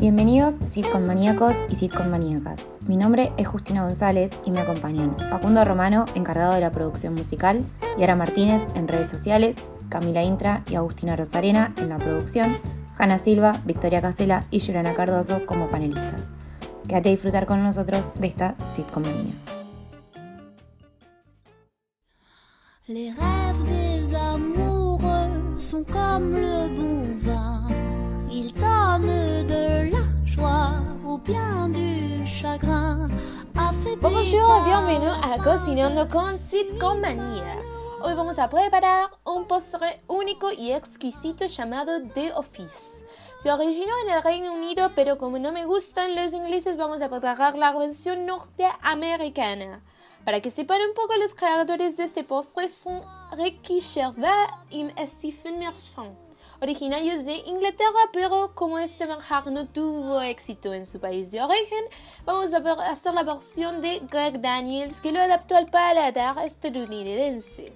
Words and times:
Bienvenidos 0.00 0.54
Sitcom 0.64 1.06
Maníacos 1.06 1.64
y 1.68 1.74
Sitcom 1.74 2.08
Maníacas. 2.08 2.70
Mi 2.86 2.96
nombre 2.96 3.32
es 3.36 3.46
Justina 3.46 3.84
González 3.84 4.32
y 4.44 4.50
me 4.50 4.60
acompañan 4.60 5.16
Facundo 5.28 5.64
Romano, 5.64 6.06
encargado 6.14 6.54
de 6.54 6.60
la 6.60 6.72
producción 6.72 7.14
musical, 7.14 7.64
Yara 7.98 8.16
Martínez 8.16 8.66
en 8.74 8.88
redes 8.88 9.08
sociales, 9.08 9.58
Camila 9.88 10.22
Intra 10.22 10.64
y 10.70 10.76
Agustina 10.76 11.16
Rosarena 11.16 11.74
en 11.76 11.90
la 11.90 11.98
producción, 11.98 12.56
Hanna 12.96 13.18
Silva, 13.18 13.60
Victoria 13.64 14.00
Casela 14.00 14.44
y 14.50 14.60
Yolana 14.60 14.94
Cardoso 14.94 15.44
como 15.46 15.68
panelistas. 15.68 16.28
Quédate 16.88 17.10
a 17.10 17.12
disfrutar 17.12 17.46
con 17.46 17.62
nosotros 17.62 18.12
de 18.18 18.26
esta 18.26 18.56
Sitcom. 18.66 19.02
Les 22.92 23.10
rêves 23.10 23.62
des 23.68 24.16
amoureux 24.16 25.60
sont 25.60 25.84
comme 25.84 26.34
le 26.34 26.66
bon 26.76 27.04
vin. 27.20 27.62
Ils 28.28 28.52
donnent 28.52 29.46
de 29.46 29.92
la 29.92 30.26
joie 30.26 30.72
ou 31.06 31.16
bien 31.18 31.68
du 31.68 32.26
chagrin. 32.26 33.06
Bonjour, 34.02 34.64
bienvenue 34.64 35.06
à 35.22 35.38
Cocinando 35.38 36.08
con 36.10 36.36
Sitcom 36.36 37.00
Manía. 37.00 37.62
Hoy 38.02 38.14
vamos 38.14 38.40
a 38.40 38.48
preparar 38.48 39.10
un 39.24 39.44
postre 39.44 40.02
único 40.08 40.50
y 40.50 40.72
exquisito 40.72 41.46
llamado 41.46 41.92
The 42.12 42.32
Office. 42.32 43.06
Se 43.38 43.52
originó 43.52 43.92
en 44.04 44.16
el 44.16 44.22
Reino 44.24 44.52
Unido, 44.52 44.90
pero 44.96 45.16
como 45.16 45.38
no 45.38 45.52
me 45.52 45.64
gustan 45.64 46.16
los 46.16 46.32
ingleses, 46.32 46.76
vamos 46.76 47.02
a 47.02 47.08
preparar 47.08 47.56
la 47.56 47.72
versión 47.72 48.26
norteamericana. 48.26 49.80
Para 50.24 50.40
que 50.40 50.50
sepan 50.50 50.80
un 50.82 50.94
poco, 50.94 51.14
los 51.16 51.34
creadores 51.34 51.96
de 51.96 52.04
este 52.04 52.24
postre 52.24 52.68
son 52.68 53.02
Ricky 53.32 53.80
Gervais 53.80 54.50
y 54.70 54.86
Stephen 55.06 55.58
Merchant, 55.58 56.14
originarios 56.60 57.24
de 57.24 57.36
Inglaterra, 57.46 58.10
pero 58.12 58.54
como 58.54 58.78
este 58.78 59.06
manjar 59.06 59.50
no 59.50 59.66
tuvo 59.66 60.20
éxito 60.20 60.74
en 60.74 60.84
su 60.84 61.00
país 61.00 61.30
de 61.30 61.42
origen, 61.42 61.84
vamos 62.26 62.52
a 62.52 62.58
hacer 62.90 63.14
la 63.14 63.22
versión 63.22 63.80
de 63.80 64.00
Greg 64.10 64.40
Daniels 64.40 65.00
que 65.00 65.10
lo 65.10 65.20
adaptó 65.20 65.56
al 65.56 65.66
paladar 65.66 66.44
estadounidense. 66.44 67.72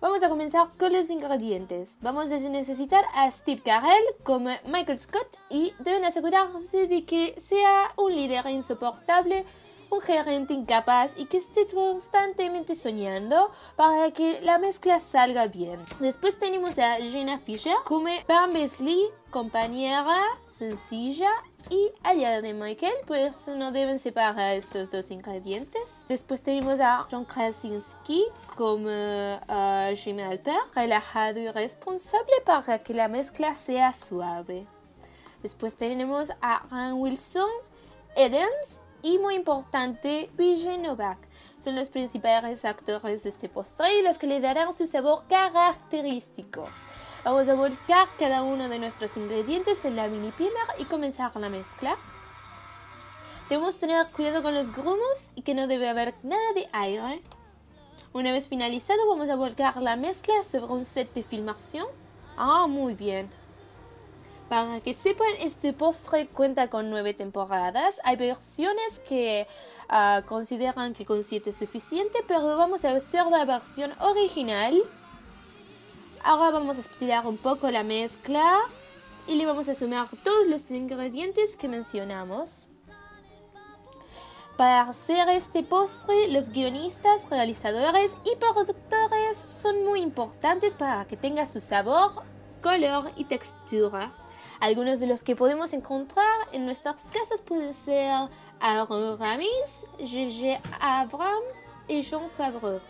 Vamos 0.00 0.22
a 0.22 0.28
comenzar 0.28 0.68
con 0.78 0.92
los 0.92 1.10
ingredientes. 1.10 1.98
Vamos 2.02 2.30
a 2.30 2.36
necesitar 2.36 3.04
a 3.14 3.30
Steve 3.30 3.62
Carell 3.64 4.04
como 4.22 4.50
Michael 4.66 5.00
Scott 5.00 5.26
y 5.48 5.72
deben 5.78 6.04
asegurarse 6.04 6.86
de 6.86 7.04
que 7.04 7.34
sea 7.38 7.92
un 7.96 8.14
líder 8.14 8.46
insoportable 8.46 9.46
un 9.90 10.00
gerente 10.00 10.54
incapaz 10.54 11.14
y 11.16 11.26
que 11.26 11.36
esté 11.36 11.66
constantemente 11.66 12.74
soñando 12.74 13.50
para 13.76 14.10
que 14.10 14.40
la 14.40 14.58
mezcla 14.58 14.98
salga 14.98 15.46
bien. 15.46 15.84
Después 16.00 16.38
tenemos 16.38 16.78
a 16.78 16.96
Jenna 16.96 17.38
Fisher 17.38 17.76
como 17.84 18.08
Pam 18.26 18.52
Besley, 18.52 19.08
compañera 19.30 20.20
sencilla 20.46 21.30
y 21.70 21.90
aliada 22.02 22.42
de 22.42 22.54
Michael, 22.54 22.94
pues 23.06 23.48
no 23.48 23.72
deben 23.72 23.98
separar 23.98 24.54
estos 24.54 24.90
dos 24.90 25.10
ingredientes. 25.10 26.06
Después 26.08 26.42
tenemos 26.42 26.80
a 26.80 27.06
John 27.10 27.24
Krasinski 27.24 28.24
como 28.56 28.88
uh, 28.88 29.94
Jimmy 29.96 30.22
Alper, 30.22 30.56
relajado 30.74 31.40
y 31.40 31.50
responsable 31.50 32.32
para 32.44 32.78
que 32.82 32.94
la 32.94 33.08
mezcla 33.08 33.54
sea 33.54 33.92
suave. 33.92 34.66
Después 35.42 35.76
tenemos 35.76 36.32
a 36.40 36.62
Ryan 36.70 36.94
Wilson, 36.94 37.50
Adams 38.16 38.80
y 39.06 39.20
muy 39.20 39.36
importante, 39.36 40.28
PJ 40.36 40.78
Novak. 40.78 41.18
Son 41.58 41.76
los 41.76 41.90
principales 41.90 42.64
actores 42.64 43.22
de 43.22 43.28
este 43.28 43.48
postre 43.48 44.00
y 44.00 44.02
los 44.02 44.18
que 44.18 44.26
le 44.26 44.40
darán 44.40 44.72
su 44.72 44.84
sabor 44.88 45.22
característico. 45.28 46.68
Vamos 47.24 47.48
a 47.48 47.54
volcar 47.54 48.08
cada 48.18 48.42
uno 48.42 48.68
de 48.68 48.80
nuestros 48.80 49.16
ingredientes 49.16 49.84
en 49.84 49.94
la 49.94 50.08
mini 50.08 50.32
pimer 50.32 50.66
y 50.78 50.86
comenzar 50.86 51.36
la 51.36 51.48
mezcla. 51.48 51.96
Debemos 53.48 53.76
tener 53.76 54.04
cuidado 54.08 54.42
con 54.42 54.54
los 54.54 54.72
grumos 54.72 55.30
y 55.36 55.42
que 55.42 55.54
no 55.54 55.68
debe 55.68 55.88
haber 55.88 56.16
nada 56.24 56.52
de 56.56 56.68
aire. 56.72 57.22
Una 58.12 58.32
vez 58.32 58.48
finalizado 58.48 59.06
vamos 59.08 59.30
a 59.30 59.36
volcar 59.36 59.80
la 59.80 59.94
mezcla 59.94 60.42
sobre 60.42 60.72
un 60.72 60.84
set 60.84 61.14
de 61.14 61.22
filmación. 61.22 61.86
Ah, 62.36 62.66
muy 62.66 62.94
bien. 62.94 63.30
Para 64.48 64.80
que 64.80 64.94
sepan, 64.94 65.26
este 65.40 65.72
postre 65.72 66.28
cuenta 66.28 66.70
con 66.70 66.88
nueve 66.88 67.14
temporadas. 67.14 68.00
Hay 68.04 68.14
versiones 68.16 69.00
que 69.00 69.48
uh, 69.90 70.24
consideran 70.24 70.94
que 70.94 71.04
con 71.04 71.24
siete 71.24 71.50
es 71.50 71.56
suficiente, 71.56 72.20
pero 72.28 72.56
vamos 72.56 72.84
a 72.84 72.92
hacer 72.92 73.26
la 73.26 73.44
versión 73.44 73.92
original. 74.00 74.80
Ahora 76.22 76.50
vamos 76.50 76.76
a 76.76 76.80
estirar 76.80 77.26
un 77.26 77.38
poco 77.38 77.68
la 77.72 77.82
mezcla 77.82 78.60
y 79.26 79.34
le 79.34 79.46
vamos 79.46 79.68
a 79.68 79.74
sumar 79.74 80.08
todos 80.22 80.46
los 80.46 80.70
ingredientes 80.70 81.56
que 81.56 81.68
mencionamos. 81.68 82.68
Para 84.56 84.82
hacer 84.82 85.28
este 85.28 85.64
postre, 85.64 86.28
los 86.28 86.50
guionistas, 86.50 87.28
realizadores 87.28 88.16
y 88.24 88.36
productores 88.36 89.36
son 89.48 89.84
muy 89.84 90.00
importantes 90.00 90.76
para 90.76 91.04
que 91.04 91.16
tenga 91.16 91.46
su 91.46 91.60
sabor, 91.60 92.22
color 92.62 93.10
y 93.16 93.24
textura. 93.24 94.12
Algunos 94.60 95.00
de 95.00 95.06
los 95.06 95.22
que 95.22 95.36
podemos 95.36 95.72
encontrar 95.72 96.24
en 96.52 96.64
nuestras 96.64 97.10
casas 97.10 97.42
pueden 97.42 97.74
ser 97.74 98.28
Aaron 98.60 99.18
Ramis, 99.18 99.84
J.J. 99.98 100.60
Abrams 100.80 101.70
y 101.88 102.02
Jean 102.02 102.30
Favreau. 102.36 102.80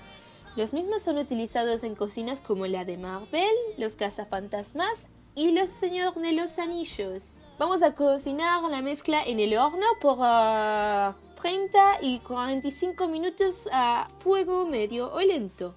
Los 0.54 0.72
mismos 0.72 1.02
son 1.02 1.18
utilizados 1.18 1.84
en 1.84 1.94
cocinas 1.94 2.40
como 2.40 2.66
la 2.66 2.84
de 2.84 2.96
Marvel, 2.96 3.52
Los 3.76 3.96
Cazafantasmas 3.96 5.08
y 5.34 5.50
Los 5.50 5.68
Señor 5.68 6.14
de 6.14 6.32
los 6.32 6.58
Anillos. 6.58 7.44
Vamos 7.58 7.82
a 7.82 7.94
cocinar 7.94 8.62
la 8.62 8.80
mezcla 8.80 9.22
en 9.22 9.38
el 9.38 9.58
horno 9.58 9.86
por 10.00 10.16
30 10.16 11.78
ah, 11.78 11.98
y 12.00 12.20
45 12.20 13.08
minutos 13.08 13.68
a 13.72 14.08
fuego 14.18 14.66
medio 14.66 15.12
o 15.12 15.20
lento. 15.20 15.74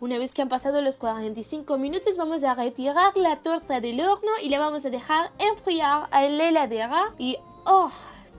Una 0.00 0.16
vez 0.16 0.32
que 0.32 0.42
han 0.42 0.48
pasado 0.48 0.80
los 0.80 0.96
45 0.96 1.76
minutos 1.76 2.16
vamos 2.16 2.44
a 2.44 2.54
retirar 2.54 3.16
la 3.16 3.42
torta 3.42 3.80
del 3.80 4.00
horno 4.00 4.30
y 4.40 4.48
la 4.48 4.60
vamos 4.60 4.86
a 4.86 4.90
dejar 4.90 5.32
enfriar 5.40 6.08
en 6.12 6.38
la 6.38 6.48
heladera 6.48 7.14
y 7.18 7.36
¡oh! 7.66 7.90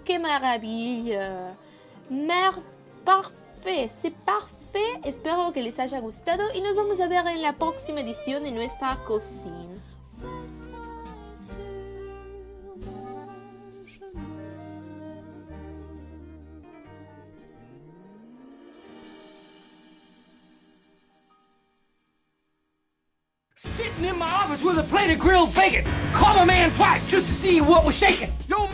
¡Qué 0.06 0.20
maravilla! 0.20 1.58
Mer 2.10 2.54
parfait, 3.04 3.90
c'est 3.90 4.16
parfait. 4.24 5.02
Espero 5.04 5.52
que 5.52 5.62
les 5.62 5.80
haya 5.80 6.00
gustado 6.00 6.46
y 6.54 6.62
nos 6.62 6.78
vamos 6.78 7.02
a 7.02 7.10
ver 7.10 7.28
en 7.28 7.42
la 7.42 7.58
próxima 7.58 8.00
edición 8.00 8.44
de 8.44 8.52
nuestra 8.52 9.04
cocina. 9.04 9.79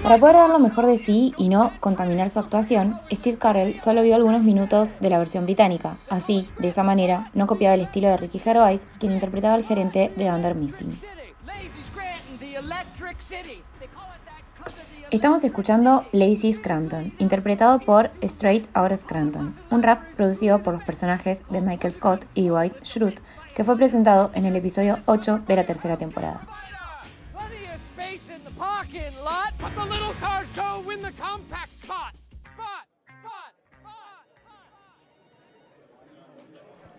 Para 0.04 0.18
poder 0.18 0.36
dar 0.36 0.50
lo 0.50 0.60
mejor 0.60 0.86
de 0.86 0.98
sí 0.98 1.34
y 1.38 1.50
no 1.50 1.72
contaminar 1.80 2.30
su 2.30 2.40
actuación, 2.40 3.00
Steve 3.12 3.38
Carell 3.38 3.80
solo 3.80 4.02
vio 4.02 4.16
algunos 4.16 4.44
minutos 4.44 4.96
de 5.00 5.10
la 5.10 5.18
versión 5.18 5.46
británica. 5.46 5.96
Así, 6.10 6.48
de 6.60 6.68
esa 6.68 6.84
manera, 6.84 7.32
no 7.34 7.48
copiaba 7.48 7.76
el 7.76 7.82
estilo 7.82 8.10
de 8.10 8.18
Ricky 8.18 8.40
Gervais, 8.40 8.88
quien 9.00 9.14
interpretaba 9.14 9.54
al 9.54 9.64
gerente 9.64 10.12
de 10.16 10.32
Under 10.32 10.56
Mifflin. 10.56 11.00
Estamos 15.12 15.44
escuchando 15.44 16.04
Lazy 16.14 16.52
Scranton, 16.52 17.14
interpretado 17.20 17.80
por 17.80 18.10
Straight 18.22 18.68
Outta 18.76 18.98
Scranton, 18.98 19.56
un 19.70 19.84
rap 19.84 20.02
producido 20.16 20.64
por 20.64 20.74
los 20.74 20.84
personajes 20.84 21.44
de 21.50 21.62
Michael 21.62 21.94
Scott 21.94 22.26
y 22.34 22.50
White 22.50 22.80
Schrute, 22.84 23.22
que 23.54 23.64
fue 23.64 23.78
presentado 23.78 24.32
en 24.34 24.46
el 24.46 24.56
episodio 24.56 24.98
8 25.06 25.44
de 25.48 25.56
la 25.56 25.64
tercera 25.64 25.98
temporada. 25.98 26.48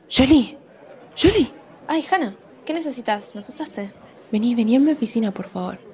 Jolie, 0.09 0.57
Jolie. 1.21 1.53
Ay, 1.89 2.05
Hannah, 2.11 2.37
¿qué 2.65 2.73
necesitas? 2.73 3.35
¿Me 3.35 3.41
asustaste? 3.41 3.91
Vení, 4.31 4.55
vení 4.55 4.77
a 4.77 4.81
mi 4.81 4.93
oficina, 4.93 5.33
por 5.33 5.49
favor. 5.49 5.86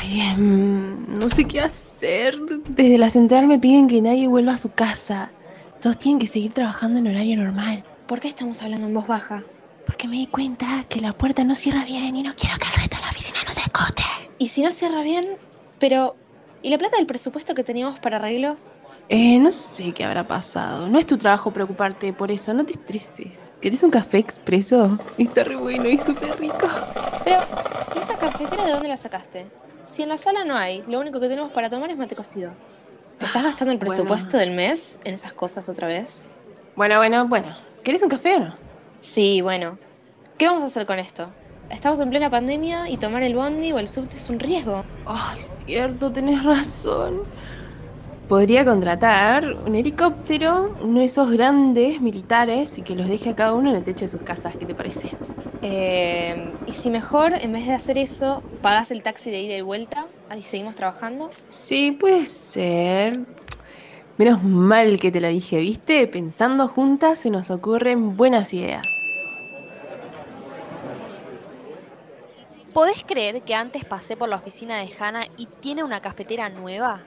Ay, 0.00 0.20
em, 0.22 1.18
no 1.18 1.28
sé 1.28 1.44
qué 1.44 1.60
hacer. 1.60 2.34
Desde 2.68 2.96
la 2.96 3.10
central 3.10 3.46
me 3.46 3.58
piden 3.58 3.86
que 3.86 4.00
nadie 4.00 4.28
vuelva 4.28 4.52
a 4.54 4.56
su 4.56 4.72
casa. 4.72 5.30
Todos 5.78 5.98
tienen 5.98 6.18
que 6.18 6.26
seguir 6.26 6.54
trabajando 6.54 6.98
en 6.98 7.06
horario 7.06 7.36
normal. 7.36 7.84
¿Por 8.06 8.18
qué 8.18 8.28
estamos 8.28 8.62
hablando 8.62 8.86
en 8.86 8.94
voz 8.94 9.06
baja? 9.06 9.44
Porque 9.84 10.08
me 10.08 10.16
di 10.16 10.26
cuenta 10.26 10.84
que 10.88 11.02
la 11.02 11.12
puerta 11.12 11.44
no 11.44 11.54
cierra 11.54 11.84
bien 11.84 12.16
y 12.16 12.22
no 12.22 12.34
quiero 12.34 12.56
que 12.58 12.66
el 12.68 12.74
resto 12.74 12.96
de 12.96 13.02
la 13.02 13.10
oficina 13.10 13.40
no 13.46 13.52
se 13.52 13.60
escuche. 13.60 14.04
¿Y 14.38 14.48
si 14.48 14.62
no 14.62 14.70
cierra 14.70 15.02
bien? 15.02 15.36
Pero, 15.78 16.16
¿y 16.62 16.70
la 16.70 16.78
plata 16.78 16.96
del 16.96 17.06
presupuesto 17.06 17.54
que 17.54 17.62
teníamos 17.62 18.00
para 18.00 18.16
arreglos? 18.16 18.76
Eh, 19.10 19.38
no 19.38 19.52
sé 19.52 19.92
qué 19.92 20.04
habrá 20.04 20.26
pasado. 20.26 20.88
No 20.88 20.98
es 20.98 21.06
tu 21.06 21.18
trabajo 21.18 21.50
preocuparte 21.50 22.14
por 22.14 22.30
eso, 22.30 22.54
no 22.54 22.64
te 22.64 22.72
estreses. 22.72 23.50
¿Querés 23.60 23.82
un 23.82 23.90
café 23.90 24.16
expreso? 24.16 24.98
Está 25.18 25.44
re 25.44 25.56
bueno 25.56 25.90
y 25.90 25.98
súper 25.98 26.38
rico. 26.40 26.68
Pero, 27.22 27.40
¿y 27.94 27.98
esa 27.98 28.16
cafetera 28.16 28.64
de 28.64 28.72
dónde 28.72 28.88
la 28.88 28.96
sacaste? 28.96 29.46
Si 29.82 30.02
en 30.02 30.08
la 30.08 30.18
sala 30.18 30.44
no 30.44 30.56
hay, 30.56 30.84
lo 30.86 31.00
único 31.00 31.20
que 31.20 31.28
tenemos 31.28 31.52
para 31.52 31.68
tomar 31.70 31.90
es 31.90 31.96
mate 31.96 32.14
cocido. 32.14 32.52
¿Te 33.18 33.26
estás 33.26 33.42
gastando 33.42 33.72
el 33.72 33.78
Bueno. 33.78 33.90
presupuesto 33.90 34.36
del 34.38 34.52
mes 34.52 35.00
en 35.04 35.14
esas 35.14 35.32
cosas 35.32 35.68
otra 35.68 35.86
vez? 35.88 36.38
Bueno, 36.76 36.96
bueno, 36.98 37.26
bueno. 37.28 37.48
¿Querés 37.82 38.02
un 38.02 38.08
café 38.08 38.36
o 38.36 38.40
no? 38.40 38.54
Sí, 38.98 39.40
bueno. 39.40 39.78
¿Qué 40.38 40.46
vamos 40.46 40.62
a 40.62 40.66
hacer 40.66 40.86
con 40.86 40.98
esto? 40.98 41.30
Estamos 41.70 42.00
en 42.00 42.10
plena 42.10 42.30
pandemia 42.30 42.88
y 42.88 42.96
tomar 42.96 43.22
el 43.22 43.34
bondi 43.34 43.72
o 43.72 43.78
el 43.78 43.88
subte 43.88 44.16
es 44.16 44.28
un 44.28 44.40
riesgo. 44.40 44.84
Ay, 45.06 45.40
cierto, 45.40 46.10
tenés 46.10 46.42
razón. 46.44 47.22
Podría 48.30 48.64
contratar 48.64 49.44
un 49.66 49.74
helicóptero, 49.74 50.76
uno 50.82 51.00
de 51.00 51.06
esos 51.06 51.32
grandes 51.32 52.00
militares, 52.00 52.78
y 52.78 52.82
que 52.82 52.94
los 52.94 53.08
deje 53.08 53.30
a 53.30 53.34
cada 53.34 53.54
uno 53.54 53.70
en 53.70 53.74
el 53.74 53.82
techo 53.82 54.02
de 54.02 54.08
sus 54.08 54.22
casas. 54.22 54.54
¿Qué 54.54 54.66
te 54.66 54.72
parece? 54.72 55.10
Eh, 55.62 56.52
y 56.64 56.70
si 56.70 56.90
mejor, 56.90 57.32
en 57.34 57.52
vez 57.52 57.66
de 57.66 57.72
hacer 57.72 57.98
eso, 57.98 58.40
pagas 58.62 58.92
el 58.92 59.02
taxi 59.02 59.32
de 59.32 59.42
ida 59.42 59.56
y 59.56 59.62
vuelta 59.62 60.06
y 60.38 60.42
seguimos 60.42 60.76
trabajando. 60.76 61.32
Sí, 61.48 61.90
puede 61.90 62.24
ser. 62.24 63.18
Menos 64.16 64.44
mal 64.44 65.00
que 65.00 65.10
te 65.10 65.20
lo 65.20 65.26
dije, 65.26 65.58
¿viste? 65.58 66.06
Pensando 66.06 66.68
juntas 66.68 67.18
se 67.18 67.30
nos 67.30 67.50
ocurren 67.50 68.16
buenas 68.16 68.54
ideas. 68.54 68.86
¿Podés 72.72 73.02
creer 73.02 73.42
que 73.42 73.56
antes 73.56 73.84
pasé 73.84 74.16
por 74.16 74.28
la 74.28 74.36
oficina 74.36 74.78
de 74.78 74.88
Hannah 75.00 75.26
y 75.36 75.46
tiene 75.46 75.82
una 75.82 76.00
cafetera 76.00 76.48
nueva? 76.48 77.02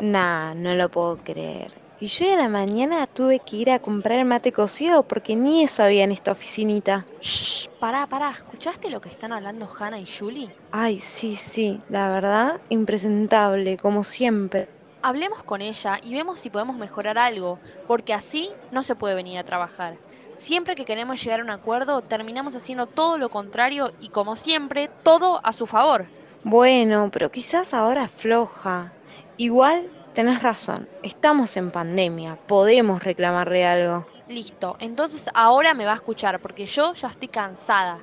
Nah, 0.00 0.54
no 0.54 0.74
lo 0.74 0.90
puedo 0.90 1.18
creer. 1.18 1.72
Y 1.98 2.08
yo 2.08 2.32
a 2.32 2.36
la 2.36 2.48
mañana 2.48 3.06
tuve 3.06 3.40
que 3.40 3.56
ir 3.56 3.70
a 3.70 3.78
comprar 3.78 4.24
mate 4.24 4.52
cocido 4.52 5.06
porque 5.06 5.36
ni 5.36 5.62
eso 5.64 5.82
había 5.82 6.04
en 6.04 6.12
esta 6.12 6.32
oficinita. 6.32 7.08
Shh, 7.20 7.66
pará, 7.78 8.06
pará, 8.06 8.30
¿escuchaste 8.30 8.88
lo 8.90 9.00
que 9.02 9.10
están 9.10 9.32
hablando 9.32 9.68
Hannah 9.78 10.00
y 10.00 10.06
Julie? 10.06 10.56
Ay, 10.70 11.00
sí, 11.00 11.34
sí, 11.34 11.80
la 11.88 12.08
verdad, 12.10 12.60
impresentable, 12.68 13.76
como 13.78 14.04
siempre. 14.04 14.68
Hablemos 15.00 15.42
con 15.42 15.62
ella 15.62 15.98
y 16.02 16.12
vemos 16.12 16.38
si 16.38 16.50
podemos 16.50 16.76
mejorar 16.76 17.16
algo, 17.16 17.62
porque 17.86 18.12
así 18.12 18.54
no 18.70 18.82
se 18.82 18.94
puede 18.94 19.14
venir 19.14 19.38
a 19.38 19.44
trabajar. 19.44 20.02
Siempre 20.34 20.74
que 20.74 20.84
queremos 20.84 21.22
llegar 21.22 21.40
a 21.40 21.44
un 21.44 21.50
acuerdo, 21.50 22.02
terminamos 22.02 22.54
haciendo 22.54 22.86
todo 22.86 23.16
lo 23.16 23.30
contrario 23.30 23.94
y 23.98 24.10
como 24.10 24.36
siempre, 24.36 24.90
todo 25.02 25.40
a 25.44 25.54
su 25.54 25.66
favor. 25.66 26.12
Bueno, 26.42 27.10
pero 27.12 27.30
quizás 27.30 27.74
ahora 27.74 28.08
floja. 28.08 28.95
Igual, 29.38 29.90
tenés 30.14 30.42
razón, 30.42 30.88
estamos 31.02 31.56
en 31.56 31.70
pandemia, 31.70 32.38
podemos 32.46 33.02
reclamarle 33.02 33.66
algo. 33.66 34.06
Listo, 34.28 34.76
entonces 34.80 35.28
ahora 35.34 35.74
me 35.74 35.84
va 35.84 35.92
a 35.92 35.96
escuchar 35.96 36.40
porque 36.40 36.66
yo 36.66 36.94
ya 36.94 37.08
estoy 37.08 37.28
cansada. 37.28 37.98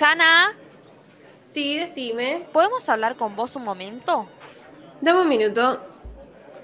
Hannah, 0.00 0.54
Sí, 1.52 1.76
decime. 1.76 2.46
¿podemos 2.50 2.88
hablar 2.88 3.14
con 3.16 3.36
vos 3.36 3.54
un 3.56 3.64
momento? 3.64 4.26
Dame 5.02 5.20
un 5.20 5.28
minuto. 5.28 5.80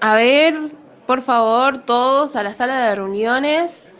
A 0.01 0.15
ver, 0.15 0.55
por 1.05 1.21
favor, 1.21 1.85
todos 1.85 2.35
a 2.35 2.41
la 2.41 2.55
sala 2.55 2.87
de 2.87 2.95
reuniones. 2.95 3.91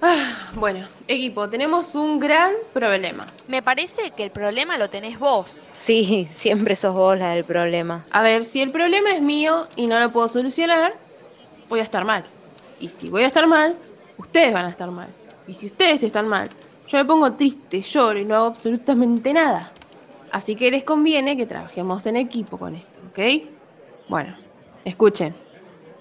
Ah, 0.00 0.52
bueno, 0.54 0.86
equipo, 1.08 1.48
tenemos 1.48 1.96
un 1.96 2.20
gran 2.20 2.52
problema. 2.72 3.26
Me 3.48 3.62
parece 3.62 4.12
que 4.12 4.22
el 4.22 4.30
problema 4.30 4.78
lo 4.78 4.88
tenés 4.88 5.18
vos. 5.18 5.68
Sí, 5.72 6.28
siempre 6.30 6.76
sos 6.76 6.94
vos 6.94 7.18
la 7.18 7.30
del 7.34 7.44
problema. 7.44 8.04
A 8.12 8.22
ver, 8.22 8.44
si 8.44 8.62
el 8.62 8.70
problema 8.70 9.12
es 9.12 9.20
mío 9.20 9.66
y 9.74 9.88
no 9.88 9.98
lo 9.98 10.10
puedo 10.10 10.28
solucionar, 10.28 10.94
voy 11.68 11.80
a 11.80 11.82
estar 11.82 12.04
mal. 12.04 12.24
Y 12.78 12.90
si 12.90 13.08
voy 13.08 13.24
a 13.24 13.26
estar 13.26 13.46
mal, 13.48 13.74
ustedes 14.18 14.52
van 14.52 14.66
a 14.66 14.70
estar 14.70 14.90
mal. 14.90 15.08
Y 15.48 15.54
si 15.54 15.66
ustedes 15.66 16.02
están 16.04 16.28
mal, 16.28 16.48
yo 16.86 16.98
me 16.98 17.04
pongo 17.04 17.32
triste, 17.32 17.82
lloro 17.82 18.20
y 18.20 18.24
no 18.24 18.36
hago 18.36 18.46
absolutamente 18.46 19.32
nada. 19.32 19.72
Así 20.30 20.54
que 20.54 20.70
les 20.70 20.84
conviene 20.84 21.36
que 21.36 21.46
trabajemos 21.46 22.06
en 22.06 22.16
equipo 22.16 22.56
con 22.56 22.76
esto, 22.76 23.00
¿ok? 23.10 23.48
Bueno, 24.08 24.36
escuchen. 24.84 25.34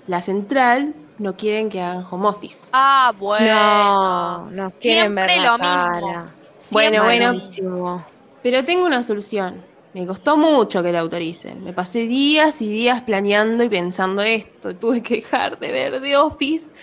La 0.06 0.22
central 0.22 0.94
no 1.20 1.36
quieren 1.36 1.70
que 1.70 1.82
hagan 1.82 2.06
home 2.10 2.28
office. 2.28 2.70
Ah, 2.74 3.14
bueno. 3.18 3.46
No, 3.48 4.52
nos 4.52 4.74
quieren 4.74 5.14
ver 5.16 5.30
Siempre 5.30 5.38
la 5.46 5.52
lo 5.52 5.58
mismo. 5.58 6.12
cara. 6.12 6.32
Bueno, 6.72 7.04
bueno. 7.04 7.26
Malísimo. 7.34 8.06
Pero 8.44 8.64
tengo 8.64 8.86
una 8.86 9.04
solución. 9.04 9.64
Me 9.94 10.06
costó 10.06 10.38
mucho 10.38 10.84
que 10.84 10.92
la 10.92 11.00
autoricen. 11.00 11.64
Me 11.64 11.74
pasé 11.74 12.00
días 12.02 12.62
y 12.62 12.68
días 12.70 13.02
planeando 13.02 13.64
y 13.64 13.70
pensando 13.70 14.22
esto. 14.22 14.76
Tuve 14.76 15.02
que 15.02 15.16
dejar 15.16 15.58
de 15.58 15.72
ver 15.72 16.02
The 16.02 16.18
Office. 16.18 16.74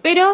Pero 0.00 0.32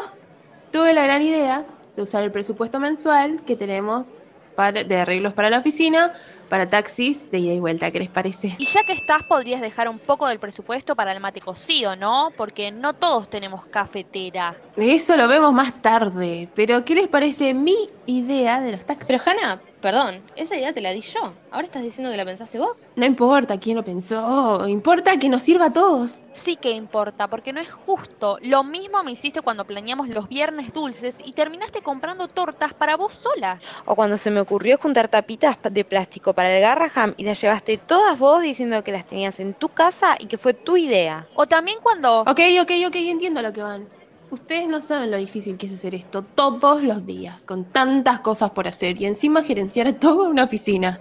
tuve 0.71 0.93
la 0.95 1.03
gran 1.03 1.23
idea 1.23 1.65
de 1.97 2.03
usar 2.03 2.23
el 2.23 2.31
presupuesto 2.31 2.79
mensual 2.79 3.43
que 3.45 3.57
tenemos 3.57 4.23
para- 4.55 4.85
de 4.85 4.97
arreglos 4.97 5.33
para 5.33 5.51
la 5.51 5.59
oficina 5.59 6.13
para 6.49 6.69
taxis 6.69 7.31
de 7.31 7.39
ida 7.39 7.53
y 7.55 7.61
vuelta. 7.61 7.91
¿Qué 7.91 7.99
les 7.99 8.09
parece? 8.09 8.57
Y 8.59 8.65
ya 8.65 8.85
que 8.85 8.93
estás, 8.93 9.23
podrías 9.23 9.61
dejar 9.61 9.89
un 9.89 9.99
poco 9.99 10.27
del 10.27 10.39
presupuesto 10.39 10.97
para 10.97 11.13
el 11.13 11.21
mate 11.21 11.41
cocido, 11.41 11.97
¿no? 11.97 12.31
Porque 12.37 12.71
no 12.71 12.95
todos 12.95 13.29
tenemos 13.29 13.67
cafetera. 13.67 14.57
Eso 14.77 15.17
lo 15.17 15.29
vemos 15.29 15.53
más 15.53 15.81
tarde. 15.83 16.49
Pero 16.55 16.85
¿qué 16.85 16.95
les 16.95 17.09
parece 17.09 17.55
mi 17.55 17.89
idea 18.07 18.61
de 18.61 18.73
los 18.73 18.85
taxis? 18.85 19.07
Pero 19.07 19.23
Hannah, 19.25 19.61
perdón, 19.81 20.23
esa 20.37 20.57
idea 20.57 20.73
te 20.73 20.81
la 20.81 20.91
di 20.91 21.01
yo. 21.01 21.33
¿Ahora 21.51 21.65
estás 21.67 21.83
diciendo 21.83 22.11
que 22.11 22.17
la 22.17 22.25
pensaste 22.25 22.59
vos? 22.59 22.93
No 22.97 23.07
importa 23.07 23.59
quién 23.59 23.77
lo 23.77 23.85
pensó. 23.85 24.67
Importa 24.69 25.19
que 25.19 25.29
nos 25.29 25.43
sirva 25.43 25.67
a 25.67 25.73
todos. 25.73 26.23
Sí 26.33 26.57
que 26.57 26.71
importa, 26.71 27.29
porque 27.29 27.53
no 27.53 27.61
es 27.61 27.71
justo. 27.71 28.39
Lo 28.43 28.65
mismo 28.65 29.03
me 29.03 29.13
hiciste 29.13 29.43
cuando 29.43 29.65
planeamos 29.65 30.09
los 30.09 30.29
viernes 30.29 30.73
dulces 30.73 31.19
y 31.25 31.33
terminaste 31.33 31.83
comprando 31.83 32.29
tortas 32.29 32.75
para 32.75 32.97
vos 32.97 33.13
sola. 33.13 33.61
O 33.85 33.95
cuando 33.95 34.17
se 34.17 34.31
me 34.31 34.41
ocurrió 34.41 34.79
juntar 34.79 35.09
tapitas 35.09 35.57
de 35.63 35.85
plástico 35.85 36.33
para 36.33 36.55
el 36.55 36.61
Garraham 36.61 37.15
y 37.17 37.25
las 37.25 37.41
llevaste 37.41 37.79
todas 37.79 38.19
vos 38.19 38.43
diciendo 38.43 38.83
que 38.85 38.93
las 38.93 39.07
tenías 39.07 39.41
en 39.41 39.55
tu 39.55 39.69
casa 39.69 40.17
y 40.19 40.27
que 40.27 40.39
fue 40.39 40.55
tu 40.55 40.77
idea. 40.77 41.27
O 41.35 41.47
también 41.47 41.79
cuando... 41.83 42.21
Ok, 42.23 42.41
ok, 42.61 42.71
ok, 42.87 42.97
entiendo 42.97 43.43
lo 43.43 43.53
que 43.53 43.63
van. 43.63 43.98
Ustedes 44.31 44.69
no 44.69 44.83
saben 44.83 45.11
lo 45.11 45.17
difícil 45.17 45.57
que 45.57 45.67
es 45.67 45.75
hacer 45.75 45.95
esto 45.95 46.23
todos 46.23 46.83
los 46.83 47.07
días, 47.07 47.47
con 47.47 47.65
tantas 47.65 48.21
cosas 48.21 48.51
por 48.51 48.69
hacer 48.69 49.01
y 49.01 49.07
encima 49.07 49.43
gerenciar 49.43 49.87
a 49.87 49.99
toda 49.99 50.29
una 50.29 50.45
oficina. 50.45 51.01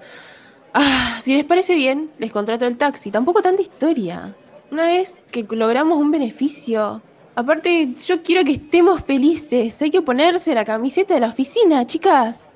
Ah, 0.74 1.18
si 1.20 1.36
les 1.36 1.44
parece 1.44 1.76
bien, 1.76 2.12
les 2.20 2.32
contrato 2.32 2.66
el 2.66 2.78
taxi. 2.78 3.12
Tampoco 3.12 3.42
tanta 3.42 3.62
historia. 3.62 4.36
Una 4.72 4.86
vez 4.86 5.26
que 5.32 5.46
logramos 5.50 5.98
un 5.98 6.12
beneficio. 6.12 7.02
Aparte, 7.36 7.94
yo 8.06 8.24
quiero 8.24 8.44
que 8.46 8.54
estemos 8.54 9.04
felices. 9.04 9.82
Hay 9.82 9.92
que 9.92 10.02
ponerse 10.02 10.56
la 10.56 10.64
camiseta 10.64 11.14
de 11.14 11.20
la 11.20 11.28
oficina, 11.28 11.86
chicas. 11.86 12.48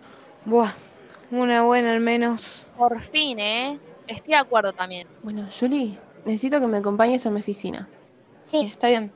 Buah, 0.46 0.72
una 1.32 1.64
buena 1.64 1.92
al 1.92 2.00
menos. 2.00 2.66
Por 2.78 3.02
fin, 3.02 3.40
¿eh? 3.40 3.80
Estoy 4.08 4.34
de 4.34 4.40
acuerdo 4.40 4.74
también. 4.74 5.08
Bueno, 5.22 5.48
Julie, 5.58 5.98
necesito 6.26 6.60
que 6.60 6.68
me 6.68 6.78
acompañes 6.78 7.26
a 7.26 7.32
mi 7.32 7.40
oficina. 7.42 7.90
Sí, 8.42 8.62
está 8.62 8.88
bien. 8.88 9.12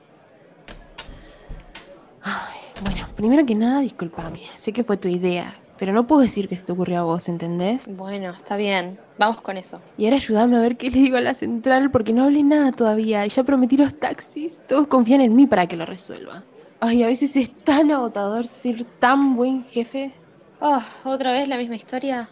Ay, 2.26 2.58
bueno, 2.84 3.08
primero 3.16 3.46
que 3.46 3.56
nada, 3.56 3.82
discúlpame. 3.82 4.42
Sé 4.56 4.74
que 4.74 4.84
fue 4.84 4.98
tu 4.98 5.08
idea, 5.08 5.56
pero 5.78 5.94
no 5.94 6.08
puedo 6.08 6.22
decir 6.22 6.50
que 6.50 6.56
se 6.56 6.64
te 6.64 6.72
ocurrió 6.72 7.00
a 7.00 7.04
vos, 7.04 7.30
¿entendés? 7.30 7.88
Bueno, 7.88 8.32
está 8.32 8.58
bien. 8.58 8.98
Vamos 9.20 9.42
con 9.42 9.58
eso. 9.58 9.80
Y 9.98 10.06
ahora 10.06 10.18
ayúdame 10.18 10.58
a 10.58 10.62
ver 10.62 10.76
qué 10.76 10.90
le 10.90 11.00
digo 11.00 11.18
a 11.18 11.22
la 11.22 11.36
central, 11.36 11.92
porque 11.92 12.14
no 12.14 12.24
hablé 12.24 12.44
nada 12.44 12.72
todavía 12.72 13.26
y 13.26 13.30
ya 13.30 13.44
prometí 13.44 13.78
los 13.78 13.98
taxis. 14.00 14.62
Todos 14.68 14.88
confían 14.88 15.22
en 15.22 15.36
mí 15.36 15.46
para 15.46 15.68
que 15.68 15.78
lo 15.78 15.86
resuelva. 15.86 16.44
Ay, 16.80 17.04
a 17.04 17.08
veces 17.08 17.36
es 17.38 17.52
tan 17.64 17.92
agotador 17.92 18.48
ser 18.48 18.84
tan 18.84 19.36
buen 19.36 19.64
jefe. 19.64 20.12
Oh, 20.60 20.82
¿otra 21.04 21.32
vez 21.32 21.48
la 21.48 21.58
misma 21.58 21.76
historia? 21.76 22.28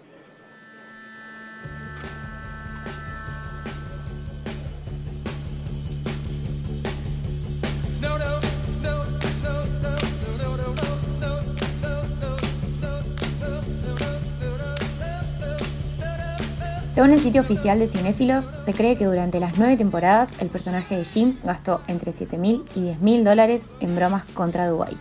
Según 16.94 17.10
el 17.10 17.20
sitio 17.20 17.42
oficial 17.42 17.80
de 17.80 17.88
Cinéfilos, 17.88 18.46
se 18.64 18.72
cree 18.72 18.96
que 18.96 19.06
durante 19.06 19.40
las 19.40 19.58
nueve 19.58 19.76
temporadas 19.76 20.30
el 20.38 20.50
personaje 20.50 20.96
de 20.96 21.04
Jim 21.04 21.40
gastó 21.44 21.82
entre 21.88 22.12
7.000 22.12 22.64
y 22.76 22.82
10.000 22.82 23.24
dólares 23.24 23.66
en 23.80 23.96
bromas 23.96 24.26
contra 24.26 24.68
Dwight. 24.68 25.00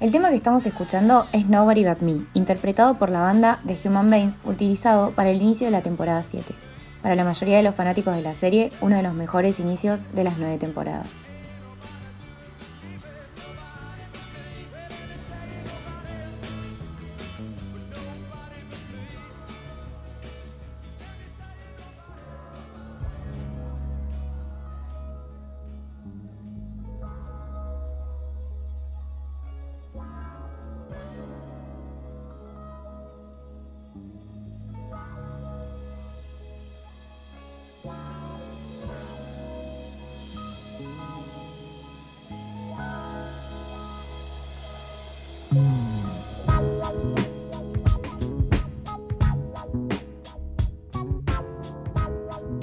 El 0.00 0.12
tema 0.12 0.30
que 0.30 0.36
estamos 0.36 0.64
escuchando 0.64 1.26
es 1.32 1.46
Nobody 1.46 1.84
But 1.84 2.00
Me, 2.00 2.24
interpretado 2.32 2.94
por 2.94 3.10
la 3.10 3.20
banda 3.20 3.58
The 3.66 3.76
Human 3.86 4.08
Beings, 4.08 4.40
utilizado 4.46 5.10
para 5.10 5.28
el 5.28 5.42
inicio 5.42 5.66
de 5.66 5.72
la 5.72 5.82
temporada 5.82 6.22
7. 6.22 6.54
Para 7.02 7.16
la 7.16 7.24
mayoría 7.24 7.58
de 7.58 7.62
los 7.62 7.74
fanáticos 7.74 8.16
de 8.16 8.22
la 8.22 8.32
serie, 8.32 8.70
uno 8.80 8.96
de 8.96 9.02
los 9.02 9.12
mejores 9.12 9.60
inicios 9.60 10.06
de 10.14 10.24
las 10.24 10.38
nueve 10.38 10.56
temporadas. 10.56 11.26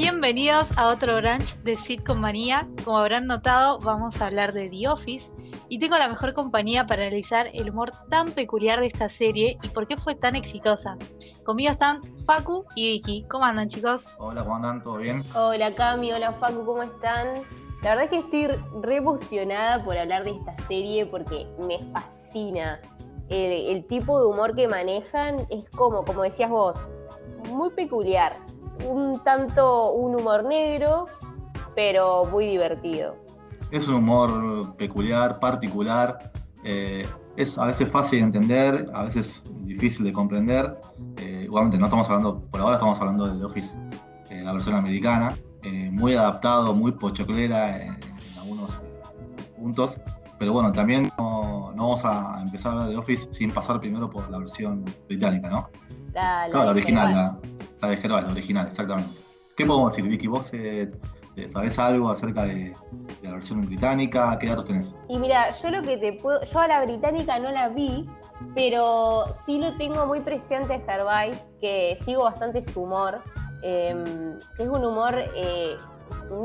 Bienvenidos 0.04 0.78
a 0.78 0.90
otro 0.90 1.16
brunch 1.16 1.56
de 1.60 1.78
Sitcom 1.78 2.20
Manía. 2.20 2.68
Como 2.84 2.98
habrán 2.98 3.26
notado, 3.26 3.80
vamos 3.80 4.20
a 4.20 4.28
hablar 4.28 4.52
de 4.52 4.70
The 4.70 4.90
Office 4.90 5.32
y 5.70 5.80
tengo 5.80 5.98
la 5.98 6.10
mejor 6.10 6.34
compañía 6.34 6.86
para 6.86 7.04
analizar 7.04 7.48
el 7.54 7.70
humor 7.70 7.94
tan 8.10 8.30
peculiar 8.32 8.82
de 8.82 8.88
esta 8.88 9.08
serie 9.08 9.58
y 9.64 9.70
por 9.70 9.88
qué 9.88 9.96
fue 9.96 10.14
tan 10.16 10.36
exitosa. 10.36 10.98
Conmigo 11.46 11.72
están 11.72 12.02
Facu 12.26 12.66
y 12.76 12.92
Vicky. 12.92 13.24
¿Cómo 13.30 13.46
andan, 13.46 13.70
chicos? 13.70 14.08
Hola, 14.18 14.44
¿cómo 14.44 14.58
andan? 14.58 14.84
¿Todo 14.84 14.98
bien? 14.98 15.24
Hola 15.36 15.74
Cami, 15.74 16.12
hola 16.12 16.34
Facu, 16.34 16.66
¿cómo 16.66 16.84
están? 16.84 17.36
La 17.82 17.96
verdad 17.96 18.04
es 18.04 18.10
que 18.10 18.18
estoy 18.18 18.48
re 18.82 18.98
emocionada 18.98 19.86
por 19.86 19.98
hablar 19.98 20.26
de 20.26 20.32
esta 20.32 20.52
serie 20.68 21.06
porque 21.06 21.48
me 21.66 21.80
fascina. 21.94 22.82
El, 23.30 23.54
el 23.78 23.88
tipo 23.88 24.20
de 24.20 24.28
humor 24.28 24.54
que 24.54 24.68
manejan 24.68 25.48
es 25.50 25.70
como, 25.70 26.04
como 26.04 26.24
decías 26.24 26.50
vos, 26.50 26.92
muy 27.48 27.70
peculiar 27.70 28.36
un 28.86 29.20
tanto 29.24 29.94
un 29.94 30.16
humor 30.16 30.44
negro, 30.44 31.08
pero 31.76 32.26
muy 32.26 32.46
divertido. 32.48 33.16
Es 33.72 33.88
un 33.88 33.96
humor 33.96 34.76
peculiar, 34.76 35.40
particular, 35.40 36.32
eh, 36.64 37.06
es 37.36 37.58
a 37.58 37.66
veces 37.66 37.90
fácil 37.90 38.20
de 38.20 38.26
entender, 38.26 38.90
a 38.94 39.04
veces 39.04 39.42
difícil 39.62 40.06
de 40.06 40.14
comprender. 40.14 40.78
Eh, 41.18 41.42
igualmente 41.46 41.78
no 41.78 41.86
estamos 41.86 42.08
hablando, 42.08 42.40
por 42.52 42.62
ahora 42.62 42.76
estamos 42.76 43.00
hablando 43.00 43.28
de 43.28 43.40
The 43.40 43.46
Office, 43.46 43.76
eh, 44.30 44.44
la 44.44 44.54
versión 44.54 44.76
americana, 44.76 45.34
muy 45.92 46.14
adaptado, 46.14 46.74
muy 46.74 46.92
pochoclera 46.92 47.82
en, 47.82 47.98
algunos 48.40 48.82
puntos. 49.58 49.98
Pero 50.38 50.52
bueno, 50.52 50.72
también 50.72 51.10
no, 51.18 51.74
vamos 51.76 52.04
a 52.04 52.42
empezar 52.42 52.72
a 52.72 52.72
hablar 52.74 52.88
de 52.88 52.94
The 52.94 53.00
Office 53.00 53.28
sin 53.32 53.50
pasar 53.52 53.80
primero 53.80 54.10
por 54.10 54.30
la 54.30 54.40
versión 54.40 54.84
británica, 55.08 55.50
¿no? 55.50 55.70
La, 56.14 56.48
la 56.50 56.70
original, 56.70 57.16
la, 57.16 57.40
de 57.88 57.98
Gervais, 57.98 58.26
la 58.26 58.32
original, 58.32 58.68
exactamente. 58.68 59.12
¿Qué 59.56 59.66
podemos 59.66 59.96
decir, 59.96 60.10
Vicky? 60.10 60.28
¿Vos 60.28 60.50
eh, 60.54 60.92
sabés 61.52 61.78
algo 61.78 62.10
acerca 62.10 62.46
de, 62.46 62.74
la 63.22 63.32
versión 63.32 63.62
británica? 63.62 64.38
¿Qué 64.40 64.48
datos 64.48 64.66
tenés? 64.66 64.94
Y 65.10 65.20
mira, 65.20 65.52
yo 65.52 65.70
lo 65.70 65.82
que 65.82 65.98
te 65.98 66.14
puedo. 66.14 66.44
Yo 66.44 66.60
a 66.60 66.68
la 66.68 66.84
británica 66.84 67.38
no 67.40 67.52
la 67.52 67.70
vi, 67.70 68.08
pero 68.56 69.26
sí 69.32 69.60
lo 69.60 69.76
tengo 69.78 70.08
muy 70.08 70.22
presente 70.22 70.82
Gervais, 70.86 71.50
que 71.62 71.98
sigo 72.02 72.24
bastante 72.24 72.64
su 72.64 72.82
humor. 72.82 73.22
Em, 73.66 74.38
que 74.58 74.64
es 74.64 74.70
un 74.70 74.84
humor 74.84 75.16
eh, 75.36 75.78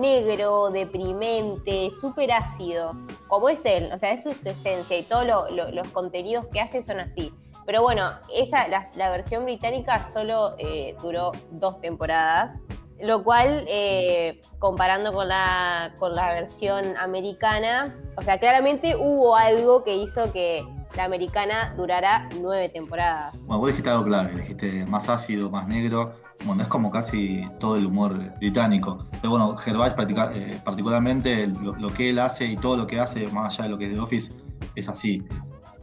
negro, 0.00 0.70
deprimente, 0.70 1.90
súper 1.90 2.30
ácido, 2.30 2.94
como 3.26 3.48
es 3.48 3.64
él, 3.64 3.90
o 3.92 3.98
sea, 3.98 4.12
eso 4.12 4.30
es 4.30 4.36
su 4.36 4.48
esencia 4.48 4.96
y 4.96 5.02
todos 5.02 5.26
los 5.26 5.88
contenidos 5.88 6.46
que 6.52 6.60
hace 6.60 6.80
son 6.80 7.00
así. 7.00 7.32
Pero 7.68 7.82
bueno, 7.82 8.12
esa, 8.34 8.66
la, 8.66 9.10
versión 9.10 9.44
británica 9.44 10.02
solo 10.02 10.54
eh, 10.56 10.96
duró 11.02 11.32
dos 11.50 11.82
temporadas, 11.82 12.62
lo 12.98 13.22
cual, 13.22 13.66
eh, 13.68 14.40
comparando 14.58 15.12
con 15.12 15.28
la, 15.28 15.92
con 15.98 16.14
la 16.14 16.32
versión 16.32 16.96
americana, 16.96 17.94
o 18.16 18.22
sea, 18.22 18.38
claramente 18.38 18.96
hubo 18.96 19.36
algo 19.36 19.84
que 19.84 19.98
hizo 19.98 20.32
que 20.32 20.64
la 20.96 21.04
americana 21.04 21.74
durara 21.76 22.30
nueve 22.40 22.70
temporadas. 22.70 23.42
Bueno, 23.42 23.60
vos 23.60 23.68
dijiste 23.68 23.90
algo 23.90 24.04
clave, 24.04 24.32
dijiste 24.32 24.86
más 24.86 25.06
ácido, 25.10 25.50
más 25.50 25.68
negro. 25.68 26.14
Bueno, 26.46 26.62
es 26.62 26.68
como 26.68 26.90
casi 26.90 27.42
todo 27.60 27.76
el 27.76 27.84
humor 27.84 28.16
británico. 28.38 29.04
Pero 29.20 29.28
bueno, 29.28 29.54
Gervais 29.58 29.92
eh, 30.32 30.58
particularmente 30.64 31.46
lo, 31.48 31.88
que 31.88 32.08
él 32.08 32.18
hace 32.18 32.46
y 32.46 32.56
todo 32.56 32.78
lo 32.78 32.86
que 32.86 32.98
hace, 32.98 33.26
más 33.28 33.52
allá 33.52 33.64
de 33.64 33.68
lo 33.68 33.76
que 33.76 33.88
es 33.88 33.92
The 33.92 34.00
Office, 34.00 34.32
es 34.74 34.88
así 34.88 35.22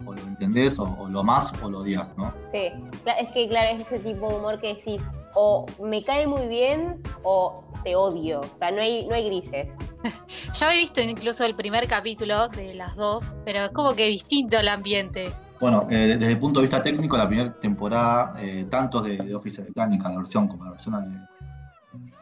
o 0.05 0.13
lo 0.13 0.21
entendés, 0.21 0.79
o, 0.79 1.07
lo 1.09 1.23
más 1.23 1.51
o 1.61 1.69
lo 1.69 1.79
odias, 1.79 2.15
¿no? 2.17 2.33
Sí, 2.51 2.71
es 3.19 3.31
que 3.33 3.47
claro, 3.47 3.77
es 3.77 3.91
ese 3.91 3.99
tipo 3.99 4.29
de 4.29 4.35
humor 4.35 4.59
que 4.59 4.75
decís, 4.75 5.01
o 5.33 5.65
me 5.83 6.03
cae 6.03 6.27
muy 6.27 6.47
bien 6.47 7.01
o 7.23 7.63
te 7.83 7.95
odio, 7.95 8.41
o 8.41 8.57
sea, 8.57 8.71
no 8.71 8.81
hay, 8.81 9.05
no 9.07 9.13
hay 9.13 9.25
grises. 9.25 9.73
Yo 10.59 10.69
he 10.69 10.77
visto 10.77 11.01
incluso 11.01 11.45
el 11.45 11.55
primer 11.55 11.87
capítulo 11.87 12.47
de 12.49 12.73
las 12.73 12.95
dos, 12.95 13.35
pero 13.45 13.65
es 13.65 13.71
como 13.71 13.93
que 13.93 14.07
distinto 14.07 14.57
el 14.57 14.67
ambiente. 14.67 15.31
Bueno, 15.59 15.87
eh, 15.89 16.17
desde 16.19 16.33
el 16.33 16.39
punto 16.39 16.59
de 16.59 16.63
vista 16.65 16.83
técnico, 16.83 17.15
la 17.15 17.27
primera 17.27 17.53
temporada, 17.53 18.35
eh, 18.39 18.65
tanto 18.69 19.01
de, 19.01 19.33
Office 19.35 19.61
Británica, 19.61 20.09
la 20.09 20.17
versión 20.17 20.47
como 20.47 20.65
la 20.65 20.71
versión 20.71 20.95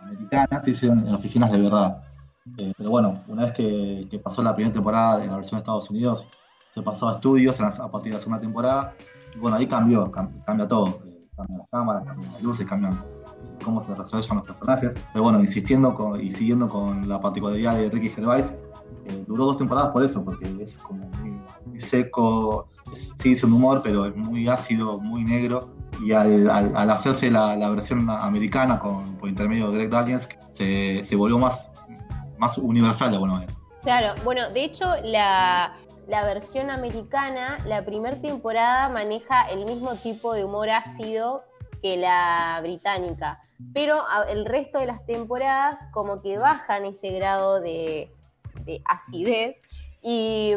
americana, 0.02 0.62
se 0.62 0.72
hicieron 0.72 1.08
en 1.08 1.14
oficinas 1.16 1.52
de 1.52 1.58
verdad. 1.60 2.04
Eh, 2.58 2.74
pero 2.78 2.90
bueno, 2.90 3.24
una 3.28 3.44
vez 3.44 3.54
que, 3.54 4.08
que, 4.12 4.20
pasó 4.20 4.44
la 4.44 4.54
primera 4.54 4.74
temporada 4.74 5.20
de 5.20 5.28
la 5.28 5.38
versión 5.38 5.60
de 5.60 5.62
Estados 5.62 5.90
Unidos, 5.90 6.28
se 6.74 6.82
pasó 6.82 7.10
a 7.10 7.14
estudios 7.16 7.60
a 7.60 7.92
partir 7.92 8.12
de 8.12 8.18
la 8.18 8.24
segunda 8.24 8.42
temporada. 8.42 8.96
Y 9.36 9.40
bueno, 9.40 9.58
ahí 9.58 9.68
cambió, 9.68 10.12
cambia 10.12 10.68
todo. 10.68 10.88
Eh, 11.06 11.28
cambian 11.36 11.60
las 11.60 11.70
cámaras, 11.70 12.04
cambian 12.06 12.34
las 12.34 12.42
luces, 12.42 12.66
cambian 12.66 13.04
cómo 13.64 13.80
se 13.80 13.94
resuelven 13.94 14.38
los 14.38 14.46
personajes. 14.46 14.96
Pero 15.12 15.24
bueno, 15.24 15.40
insistiendo 15.40 16.18
y 16.20 16.32
siguiendo 16.32 16.68
con 16.68 17.08
la 17.08 17.22
particularidad 17.22 17.78
de 17.78 17.90
Ricky 17.90 18.10
Gervais, 18.10 18.52
eh, 19.06 19.24
duró 19.28 19.46
dos 19.46 19.58
temporadas 19.58 19.92
por 19.92 20.04
eso, 20.04 20.24
porque 20.24 20.46
es 20.62 20.78
como 20.78 21.08
muy, 21.22 21.80
seco, 21.80 22.70
sí 22.94 23.34
es 23.34 23.44
un 23.44 23.54
humor, 23.54 23.82
pero 23.84 24.06
es 24.06 24.16
muy 24.16 24.48
ácido, 24.48 25.00
muy 25.00 25.24
negro. 25.24 25.70
Y 26.04 26.12
al, 26.12 26.50
hacerse 26.90 27.30
la, 27.30 27.70
versión 27.70 28.10
americana 28.10 28.80
con, 28.80 29.16
por 29.18 29.30
intermedio 29.30 29.70
de 29.70 29.78
Greg 29.78 29.90
Daniels, 29.92 30.28
se, 30.54 31.04
se 31.04 31.16
volvió 31.16 31.38
más, 31.38 31.72
más 32.40 32.58
universal 32.58 33.12
de 33.12 33.16
alguna 33.16 33.34
manera. 33.34 33.54
Claro, 33.84 34.14
bueno, 34.24 34.50
de 34.54 34.64
hecho 34.64 34.86
la, 35.04 35.74
la 36.08 36.24
versión 36.26 36.70
americana, 36.70 37.60
la 37.66 37.84
primera 37.84 38.20
temporada 38.20 38.90
maneja 38.90 39.50
el 39.50 39.66
mismo 39.66 39.96
tipo 39.96 40.34
de 40.34 40.44
humor 40.44 40.70
ácido 40.70 41.44
que 41.82 41.98
la 41.98 42.60
británica, 42.62 43.42
pero 43.74 44.02
el 44.30 44.46
resto 44.46 44.80
de 44.80 44.86
las 44.86 45.06
temporadas 45.06 45.88
como 45.92 46.22
que 46.22 46.38
bajan 46.38 46.86
ese 46.86 47.12
grado 47.12 47.60
de, 47.60 48.10
acidez 48.86 49.58
y, 50.02 50.54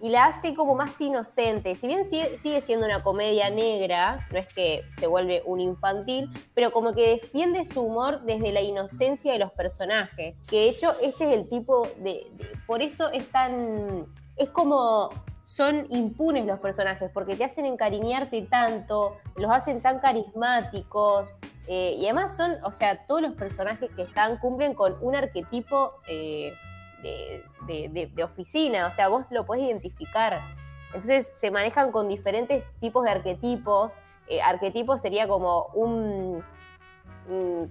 la 0.00 0.26
hace 0.26 0.54
como 0.54 0.74
más 0.74 1.00
inocente. 1.00 1.74
Si 1.74 1.86
bien 1.86 2.04
sigue, 2.08 2.60
siendo 2.60 2.86
una 2.86 3.02
comedia 3.02 3.50
negra, 3.50 4.26
no 4.32 4.38
es 4.38 4.52
que 4.52 4.82
se 4.96 5.06
vuelve 5.06 5.42
un 5.44 5.60
infantil, 5.60 6.28
pero 6.54 6.72
como 6.72 6.94
que 6.94 7.08
defiende 7.10 7.64
su 7.64 7.82
humor 7.82 8.22
desde 8.22 8.52
la 8.52 8.60
inocencia 8.60 9.32
de 9.32 9.38
los 9.40 9.52
personajes. 9.52 10.40
Que 10.46 10.56
de 10.56 10.68
hecho 10.68 10.92
este 11.02 11.28
es 11.28 11.34
el 11.34 11.48
tipo 11.48 11.86
de 11.98 12.26
por 12.66 12.82
eso 12.82 13.10
es 13.10 13.28
tan 13.30 14.06
es 14.40 14.48
como 14.48 15.10
son 15.44 15.86
impunes 15.90 16.46
los 16.46 16.60
personajes, 16.60 17.10
porque 17.12 17.34
te 17.34 17.44
hacen 17.44 17.66
encariñarte 17.66 18.40
tanto, 18.42 19.18
los 19.36 19.50
hacen 19.50 19.82
tan 19.82 19.98
carismáticos, 19.98 21.36
eh, 21.68 21.96
y 21.98 22.04
además 22.04 22.36
son, 22.36 22.56
o 22.64 22.72
sea, 22.72 23.04
todos 23.06 23.20
los 23.20 23.34
personajes 23.34 23.90
que 23.96 24.02
están 24.02 24.38
cumplen 24.38 24.74
con 24.74 24.96
un 25.00 25.16
arquetipo 25.16 25.94
eh, 26.06 26.54
de, 27.02 28.24
oficina, 28.24 28.86
o 28.86 28.92
sea, 28.92 29.08
vos 29.08 29.26
lo 29.30 29.44
podés 29.44 29.64
identificar. 29.64 30.40
Entonces 30.86 31.32
se 31.34 31.50
manejan 31.50 31.90
con 31.90 32.08
diferentes 32.08 32.64
tipos 32.80 33.04
de 33.04 33.10
arquetipos. 33.10 33.94
Eh, 34.28 34.40
arquetipo 34.40 34.98
sería 34.98 35.26
como 35.26 35.66
un, 35.74 36.44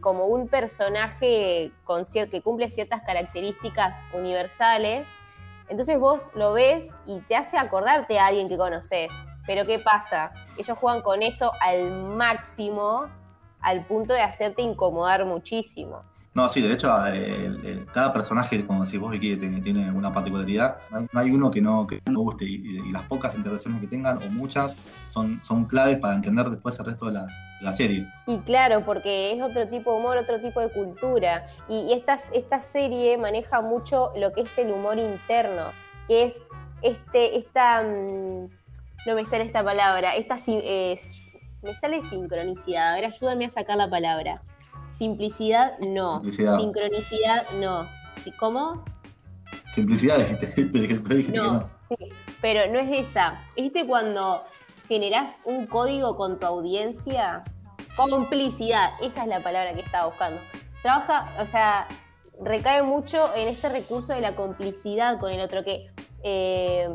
como 0.02 0.26
un 0.26 0.48
personaje 0.50 1.72
con 1.86 2.04
que 2.06 2.42
cumple 2.42 2.70
ciertas 2.70 3.04
características 3.04 4.06
universales 4.14 5.08
entonces 5.70 6.00
vos 6.00 6.32
lo 6.36 6.54
ves 6.54 6.94
y 7.06 7.20
te 7.22 7.36
hace 7.36 7.58
acordarte 7.58 8.20
a 8.20 8.28
alguien 8.28 8.50
que 8.50 8.58
conoces. 8.58 9.12
Pero 9.46 9.66
¿qué 9.66 9.80
pasa? 9.80 10.32
Ellos 10.58 10.78
juegan 10.78 11.02
con 11.02 11.24
eso 11.24 11.52
al 11.62 11.92
máximo, 11.92 13.08
al 13.62 13.86
punto 13.86 14.14
de 14.14 14.22
hacerte 14.22 14.62
incomodar 14.62 15.26
muchísimo. 15.26 16.04
No, 16.40 16.50
sí, 16.50 16.62
de 16.62 16.72
hecho, 16.72 16.88
cada 17.92 18.14
personaje, 18.14 18.66
como 18.66 18.86
decís 18.86 18.98
vos, 18.98 19.12
Vicky, 19.12 19.36
tiene, 19.36 19.60
tiene 19.60 19.92
una 19.92 20.14
particularidad. 20.14 20.78
No 20.90 21.20
hay, 21.20 21.32
uno 21.32 21.52
que 21.52 21.60
no, 21.60 21.86
que 21.86 22.00
no 22.10 22.22
guste 22.22 22.46
y, 22.46 22.90
las 22.94 23.04
pocas 23.10 23.36
intervenciones 23.36 23.82
que 23.82 23.88
tengan, 23.88 24.20
o 24.24 24.30
muchas, 24.30 24.74
son, 25.10 25.44
son 25.44 25.66
claves 25.66 25.98
para 26.00 26.16
entender 26.16 26.50
después 26.50 26.80
el 26.80 26.86
resto 26.86 27.08
de 27.08 27.20
la, 27.60 27.74
serie. 27.74 28.08
Y 28.26 28.40
claro, 28.40 28.86
porque 28.86 29.34
es 29.34 29.42
otro 29.42 29.68
tipo 29.68 29.92
de 29.92 30.00
humor, 30.00 30.16
otro 30.16 30.40
tipo 30.40 30.62
de 30.62 30.72
cultura. 30.72 31.46
Y, 31.68 31.92
esta, 31.92 32.18
esta 32.34 32.62
serie 32.62 33.18
maneja 33.18 33.62
mucho 33.62 34.14
lo 34.16 34.32
que 34.32 34.44
es 34.44 34.58
el 34.60 34.72
humor 34.72 34.98
interno, 34.98 35.74
que 36.08 36.24
es 36.24 36.42
este, 36.82 37.38
esta, 37.38 37.84
mm, 37.84 38.48
no 39.08 39.16
me 39.16 39.26
sale 39.26 39.44
esta 39.44 39.62
palabra, 39.62 40.16
esta 40.16 40.36
es, 40.36 41.22
me 41.62 41.76
sale 41.76 42.02
sincronicidad. 42.02 42.94
A 42.94 42.96
ver, 42.96 43.08
ayúdame 43.08 43.44
a 43.44 43.50
sacar 43.50 43.76
la 43.76 43.90
palabra. 43.90 44.42
Simplicidad, 44.92 45.78
no. 45.80 46.22
Sincronicidad, 46.32 47.50
no. 47.60 47.88
¿Cómo? 48.38 48.84
Simplicidad, 49.74 50.20
dijiste, 50.20 51.32
no, 51.38 51.70
Sí, 51.88 51.96
pero 52.42 52.72
no 52.72 52.80
es 52.80 53.08
esa. 53.08 53.42
¿Viste 53.56 53.88
cuando 53.88 54.44
generás 54.88 55.40
un 55.46 55.68
código 55.68 56.18
con 56.18 56.40
tu 56.40 56.46
audiencia, 56.46 57.44
complicidad, 57.96 58.92
esa 59.02 59.24
es 59.24 59.28
la 59.28 59.42
palabra 59.42 59.74
que 59.74 59.82
estaba 59.82 60.08
buscando. 60.08 60.42
Trabaja, 60.82 61.34
o 61.40 61.46
sea, 61.46 61.88
recae 62.42 62.84
mucho 62.84 63.34
en 63.36 63.48
este 63.48 63.70
recurso 63.70 64.14
de 64.14 64.22
la 64.22 64.36
complicidad 64.36 65.20
con 65.20 65.32
el 65.32 65.42
otro, 65.42 65.64
que 65.64 65.92
eh, 66.24 66.90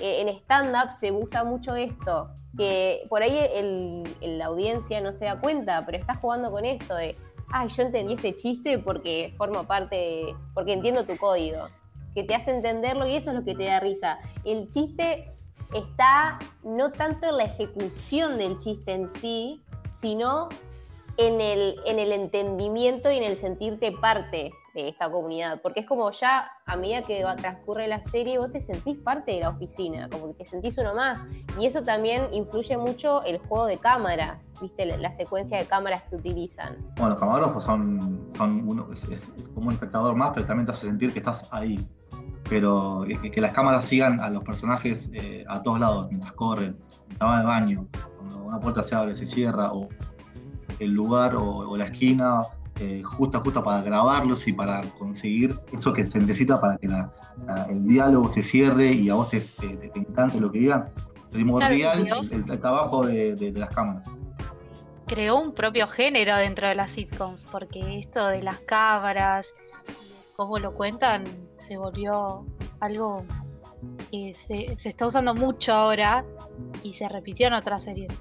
en 0.00 0.28
stand-up 0.28 0.92
se 0.92 1.12
usa 1.12 1.44
mucho 1.44 1.76
esto, 1.76 2.30
que 2.56 3.06
por 3.08 3.22
ahí 3.22 4.04
la 4.20 4.46
audiencia 4.46 5.00
no 5.00 5.12
se 5.12 5.26
da 5.26 5.40
cuenta, 5.40 5.82
pero 5.86 5.98
está 5.98 6.14
jugando 6.14 6.50
con 6.50 6.64
esto 6.64 6.94
de 6.94 7.14
ay, 7.52 7.68
yo 7.68 7.82
entendí 7.82 8.14
este 8.14 8.36
chiste 8.36 8.78
porque 8.78 9.32
forma 9.36 9.64
parte, 9.64 10.34
porque 10.54 10.72
entiendo 10.72 11.04
tu 11.04 11.16
código, 11.16 11.68
que 12.14 12.24
te 12.24 12.34
hace 12.34 12.54
entenderlo 12.54 13.06
y 13.06 13.14
eso 13.14 13.30
es 13.30 13.36
lo 13.36 13.44
que 13.44 13.54
te 13.54 13.64
da 13.64 13.80
risa. 13.80 14.18
El 14.44 14.70
chiste 14.70 15.32
está 15.74 16.38
no 16.62 16.92
tanto 16.92 17.28
en 17.28 17.36
la 17.36 17.44
ejecución 17.44 18.38
del 18.38 18.58
chiste 18.58 18.92
en 18.92 19.10
sí, 19.10 19.62
sino 19.92 20.48
en 21.16 21.40
el, 21.40 21.80
en 21.84 21.98
el 21.98 22.12
entendimiento 22.12 23.10
y 23.10 23.18
en 23.18 23.24
el 23.24 23.36
sentirte 23.36 23.92
parte 23.92 24.52
de 24.82 24.88
esta 24.88 25.10
comunidad, 25.10 25.60
porque 25.62 25.80
es 25.80 25.86
como 25.86 26.10
ya 26.10 26.50
a 26.66 26.76
medida 26.76 27.02
que 27.02 27.24
va, 27.24 27.36
transcurre 27.36 27.88
la 27.88 28.00
serie, 28.00 28.38
vos 28.38 28.52
te 28.52 28.60
sentís 28.60 28.98
parte 28.98 29.32
de 29.32 29.40
la 29.40 29.50
oficina, 29.50 30.08
como 30.08 30.28
que 30.28 30.34
te 30.34 30.44
sentís 30.44 30.78
uno 30.78 30.94
más, 30.94 31.24
y 31.58 31.66
eso 31.66 31.82
también 31.82 32.28
influye 32.32 32.76
mucho 32.76 33.22
el 33.24 33.38
juego 33.38 33.66
de 33.66 33.78
cámaras, 33.78 34.52
viste, 34.60 34.86
la, 34.86 34.96
la 34.96 35.12
secuencia 35.12 35.58
de 35.58 35.64
cámaras 35.66 36.02
que 36.04 36.16
utilizan. 36.16 36.76
Bueno, 36.96 37.10
los 37.10 37.20
camarógrafos 37.20 37.64
son, 37.64 38.28
son 38.36 38.68
uno, 38.68 38.88
es, 38.92 39.04
es 39.04 39.28
como 39.54 39.68
un 39.68 39.72
espectador 39.72 40.14
más, 40.14 40.30
pero 40.34 40.46
también 40.46 40.66
te 40.66 40.72
hace 40.72 40.86
sentir 40.86 41.12
que 41.12 41.18
estás 41.18 41.48
ahí. 41.50 41.78
Pero 42.48 43.04
que, 43.06 43.30
que 43.30 43.40
las 43.42 43.52
cámaras 43.52 43.84
sigan 43.84 44.20
a 44.20 44.30
los 44.30 44.42
personajes 44.42 45.10
eh, 45.12 45.44
a 45.48 45.62
todos 45.62 45.80
lados, 45.80 46.06
mientras 46.08 46.32
corren, 46.32 46.78
mientras 47.06 47.30
van 47.30 47.40
al 47.40 47.46
baño, 47.46 47.88
cuando 48.16 48.44
una 48.44 48.58
puerta 48.58 48.82
se 48.82 48.94
abre, 48.94 49.14
se 49.14 49.26
cierra, 49.26 49.72
o 49.72 49.88
el 50.78 50.92
lugar 50.92 51.36
o, 51.36 51.44
o 51.44 51.76
la 51.76 51.86
esquina, 51.86 52.42
eh, 52.80 53.02
justo, 53.02 53.40
justo 53.40 53.62
para 53.62 53.82
grabarlos 53.82 54.46
y 54.46 54.52
para 54.52 54.82
conseguir 54.98 55.58
eso 55.72 55.92
que 55.92 56.06
se 56.06 56.18
necesita 56.18 56.60
para 56.60 56.76
que 56.78 56.86
la- 56.88 57.10
la- 57.46 57.64
el 57.64 57.82
diálogo 57.84 58.28
se 58.28 58.42
cierre 58.42 58.92
y 58.92 59.08
a 59.10 59.14
vos 59.14 59.30
te, 59.30 59.40
te- 59.40 59.76
te 59.88 59.98
encante 59.98 60.40
lo 60.40 60.50
que 60.52 60.60
digan. 60.60 60.90
Primordial 61.30 62.04
Claro, 62.06 62.20
el, 62.30 62.50
el 62.50 62.60
trabajo 62.60 63.06
de, 63.06 63.34
de- 63.34 63.52
de 63.52 63.60
las 63.60 63.70
cámaras. 63.70 64.04
creó 65.06 65.36
un 65.40 65.52
propio 65.52 65.86
género 65.88 66.36
dentro 66.36 66.68
de 66.68 66.74
las 66.74 66.92
sitcoms, 66.92 67.44
porque 67.46 67.98
esto 67.98 68.26
de 68.28 68.42
las 68.42 68.58
cámaras 68.60 69.52
y 69.88 70.36
cómo 70.36 70.58
lo 70.58 70.72
cuentan 70.74 71.24
se 71.56 71.76
volvió 71.78 72.46
algo 72.80 73.24
que 74.10 74.34
se, 74.34 74.76
se 74.78 74.88
está 74.88 75.06
usando 75.06 75.34
mucho 75.34 75.72
ahora 75.72 76.24
y 76.82 76.92
se 76.94 77.08
repitió 77.08 77.46
en 77.48 77.54
otras 77.54 77.84
series. 77.84 78.12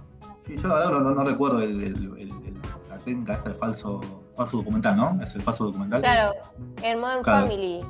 Sí, 0.42 0.56
yo 0.58 0.68
la 0.70 0.76
verdad 0.76 0.92
no, 0.92 1.00
no- 1.02 1.12
no 1.16 1.24
recuerdo 1.24 1.62
el, 1.62 1.82
el- 1.84 1.96
el- 2.18 2.32
el- 2.32 2.62
la 2.90 2.98
técnica 3.00 3.34
esta 3.36 3.50
del 3.50 3.58
falso, 3.58 4.02
falso 4.38 4.58
documental, 4.58 4.96
¿no? 4.96 5.20
Es 5.22 5.36
el 5.36 5.42
falso 5.42 5.66
documental. 5.66 6.02
Claro, 6.02 6.34
en 6.84 7.00
Modern 7.00 7.24
Claro. 7.24 7.48
Family. 7.48 7.82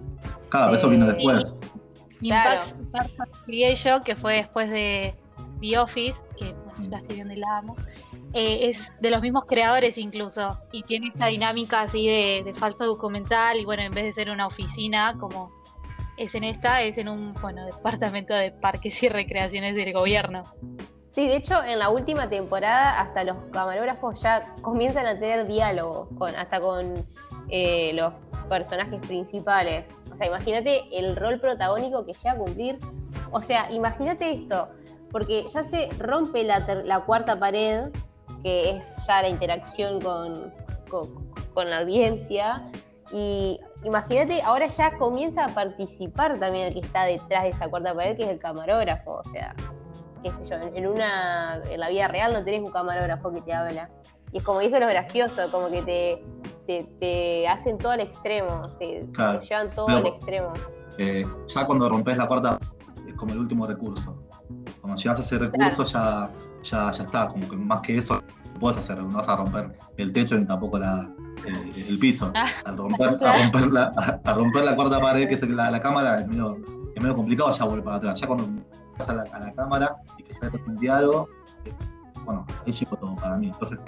Claro, 0.49 0.73
eso 0.75 0.89
vino 0.89 1.05
después. 1.05 1.53
Y 2.21 2.29
Claro. 2.29 2.51
en 2.51 2.57
Parks, 2.57 2.75
Parks 2.91 3.19
and 3.19 3.33
Recreation, 3.35 4.01
que 4.03 4.15
fue 4.15 4.33
después 4.35 4.69
de 4.71 5.13
The 5.61 5.77
Office, 5.77 6.23
que 6.35 6.53
bueno, 6.53 6.73
Mm. 6.77 6.89
la 6.91 6.97
estoy 6.97 7.15
viendo 7.15 7.33
y 7.33 7.37
la 7.37 7.57
amo, 7.57 7.75
eh, 8.33 8.67
es 8.69 8.91
de 8.99 9.09
los 9.11 9.21
mismos 9.21 9.45
creadores 9.45 9.97
incluso, 9.97 10.59
y 10.71 10.83
tiene 10.83 11.07
esta 11.07 11.27
dinámica 11.27 11.81
así 11.81 12.07
de, 12.07 12.41
de 12.45 12.53
falso 12.53 12.85
documental, 12.85 13.57
y 13.59 13.65
bueno, 13.65 13.83
en 13.83 13.91
vez 13.91 14.03
de 14.05 14.11
ser 14.11 14.29
una 14.31 14.47
oficina 14.47 15.15
como 15.19 15.51
es 16.17 16.33
en 16.35 16.43
esta, 16.43 16.81
es 16.81 16.97
en 16.97 17.09
un 17.09 17.33
bueno 17.35 17.65
departamento 17.65 18.33
de 18.33 18.51
parques 18.51 19.01
y 19.03 19.09
recreaciones 19.09 19.75
del 19.75 19.93
gobierno. 19.93 20.43
Sí, 21.17 21.27
de 21.27 21.37
hecho, 21.37 21.63
en 21.63 21.79
la 21.79 21.89
última 21.89 22.29
temporada 22.29 23.01
hasta 23.01 23.23
los 23.23 23.37
camarógrafos 23.51 24.21
ya 24.21 24.53
comienzan 24.61 25.07
a 25.07 25.19
tener 25.19 25.47
diálogo, 25.47 26.09
con, 26.15 26.35
hasta 26.35 26.61
con 26.61 26.93
eh, 27.49 27.91
los 27.95 28.13
personajes 28.47 28.99
principales. 28.99 29.89
O 30.13 30.15
sea, 30.15 30.27
imagínate 30.27 30.83
el 30.95 31.15
rol 31.15 31.39
protagónico 31.39 32.05
que 32.05 32.13
llega 32.13 32.33
a 32.33 32.37
cumplir. 32.37 32.77
O 33.31 33.41
sea, 33.41 33.71
imagínate 33.71 34.29
esto, 34.29 34.69
porque 35.11 35.47
ya 35.47 35.63
se 35.63 35.89
rompe 35.97 36.43
la, 36.43 37.03
cuarta 37.07 37.39
pared, 37.39 37.89
que 38.43 38.69
es 38.69 38.97
ya 39.07 39.23
la 39.23 39.29
interacción 39.29 39.99
con, 39.99 40.53
con, 40.87 41.31
con 41.55 41.67
la 41.71 41.79
audiencia, 41.79 42.69
y 43.11 43.59
imagínate, 43.83 44.41
ahora 44.41 44.67
ya 44.67 44.97
comienza 44.97 45.45
a 45.45 45.47
participar 45.47 46.39
también 46.39 46.67
el 46.67 46.73
que 46.73 46.81
está 46.81 47.05
detrás 47.05 47.43
de 47.43 47.49
esa 47.49 47.69
cuarta 47.69 47.95
pared, 47.95 48.17
que 48.17 48.23
es 48.23 48.29
el 48.29 48.39
camarógrafo. 48.39 49.13
O 49.13 49.29
sea, 49.29 49.55
qué 50.23 50.33
sé 50.33 50.45
yo, 50.45 50.55
en, 50.55 50.87
una, 50.87 51.61
en 51.69 51.79
la 51.79 51.89
vida 51.89 52.07
real 52.07 52.33
no 52.33 52.43
tenés 52.43 52.61
un 52.61 52.71
camarógrafo 52.71 53.31
que 53.31 53.41
te 53.41 53.53
habla. 53.53 53.89
Y 54.31 54.39
es 54.39 54.43
como, 54.43 54.59
eso 54.61 54.75
es 54.75 54.81
lo 54.81 54.87
gracioso, 54.87 55.49
como 55.51 55.69
que 55.69 55.81
te, 55.83 56.23
te, 56.65 56.83
te 56.99 57.47
hacen 57.47 57.77
todo 57.77 57.91
al 57.93 58.01
extremo, 58.01 58.69
te, 58.77 59.05
Claro. 59.13 59.39
te 59.39 59.47
llevan 59.47 59.69
todo 59.71 59.85
Pero- 59.87 59.97
al 59.99 60.07
extremo. 60.07 60.53
Eh, 60.97 61.25
ya 61.47 61.65
cuando 61.65 61.87
rompes 61.87 62.17
la 62.17 62.27
cuarta 62.27 62.57
es 63.07 63.13
como 63.15 63.33
el 63.33 63.39
último 63.39 63.65
recurso. 63.67 64.23
Cuando 64.81 64.99
llegas 65.01 65.19
a 65.19 65.21
ese 65.21 65.37
recurso 65.37 65.83
ya, 65.85 66.27
ya, 66.63 66.91
ya 66.91 67.03
está, 67.03 67.27
como 67.29 67.47
que 67.47 67.55
más 67.55 67.81
que 67.81 67.97
eso 67.99 68.15
no 68.53 68.59
puedes 68.59 68.77
hacer, 68.79 68.97
no 68.97 69.15
vas 69.17 69.29
a 69.29 69.35
romper 69.37 69.69
el 69.97 70.11
techo 70.11 70.35
ni 70.37 70.45
tampoco 70.45 70.79
la, 70.79 71.07
eh, 71.47 71.85
el 71.87 71.99
piso. 71.99 72.31
Al 72.65 72.75
romper, 72.77 73.09
a 73.23 73.33
romper, 73.43 73.67
la, 73.71 74.19
a 74.23 74.33
romper 74.33 74.65
la 74.65 74.75
cuarta 74.75 74.99
pared, 74.99 75.27
que 75.29 75.35
es 75.35 75.41
la, 75.49 75.69
la 75.71 75.81
cámara, 75.81 76.19
es 76.21 76.27
medio, 76.27 76.57
es 76.95 77.01
medio 77.01 77.15
complicado 77.15 77.51
ya 77.51 77.63
volver 77.65 77.83
para 77.83 77.97
atrás. 77.97 78.19
Ya 78.19 78.27
cuando 78.27 78.45
a 79.07 79.13
la, 79.13 79.23
a 79.23 79.39
la 79.39 79.53
cámara 79.53 79.89
y 80.17 80.23
que 80.23 80.33
sale 80.33 80.61
un 80.67 80.77
diálogo, 80.77 81.27
es- 81.65 81.73
bueno, 82.25 82.45
ahí 82.65 82.71
llegó 82.73 82.95
todo 82.97 83.15
para 83.15 83.35
mí. 83.37 83.47
Entonces, 83.47 83.83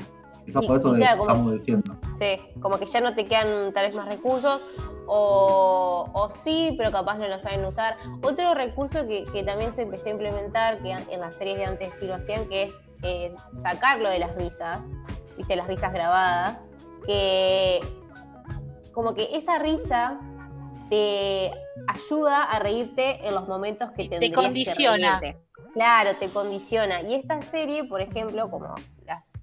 quizás 0.45 0.65
por 0.65 0.77
eso 0.77 0.93
de- 0.93 0.99
claro, 0.99 1.17
como- 1.19 1.29
estamos 1.31 1.53
diciendo. 1.53 1.95
Sí, 2.19 2.39
como 2.61 2.77
que 2.77 2.85
ya 2.85 3.01
no 3.01 3.13
te 3.15 3.25
quedan 3.25 3.73
tal 3.73 3.85
vez 3.87 3.95
más 3.95 4.07
recursos, 4.07 4.61
o, 5.07 6.07
o 6.13 6.29
sí, 6.31 6.75
pero 6.77 6.91
capaz 6.91 7.17
no 7.17 7.27
lo 7.27 7.39
saben 7.39 7.65
usar. 7.65 7.97
Otro 8.23 8.53
recurso 8.53 9.07
que, 9.07 9.25
que 9.25 9.43
también 9.43 9.73
se 9.73 9.81
empezó 9.81 10.07
a 10.09 10.11
implementar, 10.11 10.79
que 10.83 10.91
en 10.91 11.19
las 11.19 11.35
series 11.35 11.57
de 11.57 11.65
antes 11.65 11.97
sí 11.97 12.05
lo 12.05 12.15
hacían, 12.15 12.45
que 12.47 12.63
es 12.63 12.75
eh, 13.01 13.33
sacarlo 13.55 14.09
de 14.09 14.19
las 14.19 14.35
risas, 14.35 14.81
viste, 15.37 15.55
las 15.55 15.67
risas 15.67 15.91
grabadas, 15.93 16.67
que 17.05 17.79
como 18.93 19.13
que 19.15 19.35
esa 19.35 19.57
risa 19.59 20.19
te 20.89 21.51
ayuda 21.87 22.43
a 22.43 22.59
reírte 22.59 23.27
en 23.27 23.33
los 23.35 23.47
momentos 23.47 23.91
que 23.91 24.07
Te 24.09 24.19
que 24.19 24.31
condiciona. 24.31 25.21
Claro, 25.73 26.15
te 26.17 26.29
condiciona. 26.29 27.01
Y 27.01 27.15
esta 27.15 27.41
serie, 27.41 27.83
por 27.83 28.01
ejemplo, 28.01 28.49
como 28.49 28.73
las, 29.05 29.33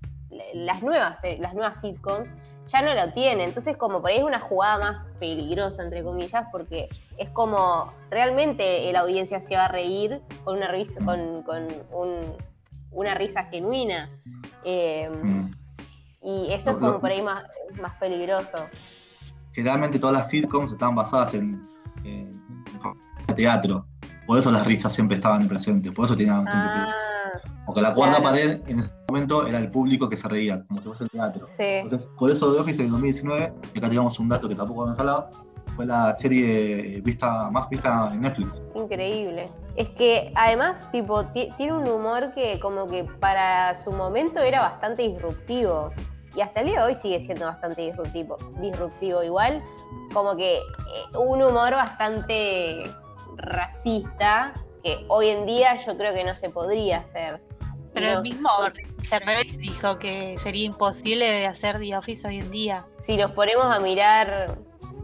las 0.54 0.82
nuevas, 0.82 1.22
eh, 1.24 1.36
las 1.40 1.54
nuevas 1.54 1.80
sitcoms, 1.80 2.30
ya 2.66 2.82
no 2.82 2.92
lo 2.94 3.12
tiene. 3.12 3.44
Entonces, 3.44 3.76
como 3.76 4.00
por 4.00 4.10
ahí 4.10 4.18
es 4.18 4.24
una 4.24 4.40
jugada 4.40 4.78
más 4.78 5.06
peligrosa, 5.20 5.82
entre 5.84 6.02
comillas, 6.02 6.46
porque 6.50 6.88
es 7.16 7.30
como 7.30 7.92
realmente 8.10 8.90
la 8.92 9.00
audiencia 9.00 9.40
se 9.40 9.54
va 9.56 9.66
a 9.66 9.68
reír 9.68 10.20
con 10.42 10.56
una 10.56 10.68
risa, 10.68 11.04
con, 11.04 11.42
con 11.44 11.68
un- 11.92 12.36
una 12.90 13.14
risa 13.14 13.44
genuina. 13.44 14.10
Eh, 14.64 15.08
Mm. 15.22 15.50
y 16.22 16.52
eso 16.52 16.70
es 16.70 16.76
como 16.76 16.98
por 17.00 17.10
ahí 17.10 17.22
más, 17.22 17.44
más 17.80 17.94
peligroso. 17.98 18.66
generalmente 19.52 19.98
todas 19.98 20.14
las 20.14 20.28
sitcoms 20.28 20.72
estaban 20.72 20.94
basadas 20.96 21.34
en, 21.34 21.62
en 22.04 22.32
teatro. 23.34 23.86
Por 24.26 24.38
eso 24.38 24.50
las 24.50 24.66
risas 24.66 24.92
siempre 24.92 25.16
estaban 25.16 25.46
presentes, 25.48 25.92
por 25.92 26.04
eso 26.06 26.16
tenían 26.16 26.48
siempre 26.48 26.70
Ah, 26.74 27.40
Porque 27.64 27.80
la 27.80 27.94
cuarta 27.94 28.18
claro. 28.18 28.34
pared 28.36 28.60
en 28.68 28.78
ese 28.80 28.90
momento 29.08 29.46
era 29.46 29.58
el 29.58 29.70
público 29.70 30.08
que 30.08 30.16
se 30.16 30.28
reía, 30.28 30.64
como 30.66 30.80
si 30.80 30.86
fuese 30.88 31.04
el 31.04 31.10
teatro. 31.10 31.46
sí. 31.46 31.62
Entonces, 31.62 32.08
por 32.18 32.30
eso 32.30 32.52
The 32.52 32.60
Office 32.60 32.82
en 32.82 32.90
2019, 32.90 33.52
y 33.74 33.78
acá 33.78 33.88
teníamos 33.88 34.18
un 34.18 34.28
dato 34.28 34.48
que 34.48 34.54
tampoco 34.54 34.82
habíamos 34.82 34.98
hablado, 35.00 35.30
fue 35.74 35.84
la 35.86 36.14
serie 36.14 36.96
eh, 36.96 37.00
vista 37.02 37.50
más 37.50 37.68
vista 37.68 38.10
en 38.12 38.22
Netflix. 38.22 38.62
Increíble. 38.74 39.50
Es 39.76 39.88
que 39.90 40.32
además, 40.34 40.90
tipo, 40.90 41.24
ti- 41.26 41.50
tiene 41.56 41.74
un 41.74 41.86
humor 41.88 42.32
que 42.34 42.58
como 42.60 42.86
que 42.86 43.04
para 43.04 43.74
su 43.76 43.92
momento 43.92 44.40
era 44.40 44.60
bastante 44.60 45.02
disruptivo. 45.02 45.90
Y 46.36 46.42
hasta 46.42 46.60
el 46.60 46.66
día 46.66 46.80
de 46.82 46.86
hoy 46.88 46.94
sigue 46.94 47.20
siendo 47.20 47.46
bastante 47.46 47.80
disruptivo. 47.82 48.36
disruptivo. 48.60 49.22
Igual, 49.22 49.62
como 50.12 50.36
que 50.36 50.58
eh, 50.58 51.18
un 51.18 51.42
humor 51.42 51.72
bastante 51.72 52.84
racista, 53.36 54.52
que 54.82 55.04
hoy 55.08 55.28
en 55.28 55.46
día 55.46 55.76
yo 55.84 55.96
creo 55.96 56.12
que 56.14 56.24
no 56.24 56.36
se 56.36 56.50
podría 56.50 56.98
hacer. 56.98 57.40
Pero 57.94 58.06
no- 58.06 58.12
el 58.16 58.22
mismo 58.22 58.48
Gervais 59.02 59.56
dijo 59.58 59.98
que 59.98 60.36
sería 60.38 60.66
imposible 60.66 61.24
de 61.30 61.46
hacer 61.46 61.78
The 61.78 61.96
Office 61.96 62.28
hoy 62.28 62.36
en 62.38 62.50
día. 62.50 62.84
si 63.02 63.16
nos 63.16 63.30
ponemos 63.32 63.64
a 63.74 63.78
mirar 63.80 64.58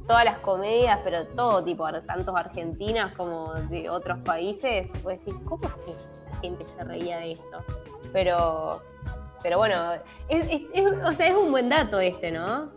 todas 0.07 0.25
las 0.25 0.37
comedias, 0.39 0.99
pero 1.05 1.27
todo 1.29 1.65
tipo, 1.65 1.87
tanto 2.07 2.37
argentinas 2.37 3.13
como 3.15 3.55
de 3.55 3.89
otros 3.89 4.19
países, 4.19 4.91
pues 5.03 5.21
decís, 5.25 5.41
¿cómo 5.49 5.65
es 5.65 5.73
que 5.85 5.93
la 6.31 6.37
gente 6.41 6.67
se 6.67 6.83
reía 6.85 7.19
de 7.19 7.33
esto? 7.33 7.65
Pero, 8.13 8.83
pero 9.43 9.59
bueno, 9.59 9.93
es, 10.29 10.45
es- 10.51 10.63
es- 10.73 10.93
o 11.05 11.13
sea, 11.13 11.29
es 11.29 11.35
un 11.35 11.51
buen 11.51 11.69
dato 11.69 12.01
este, 12.01 12.31
¿no? 12.31 12.71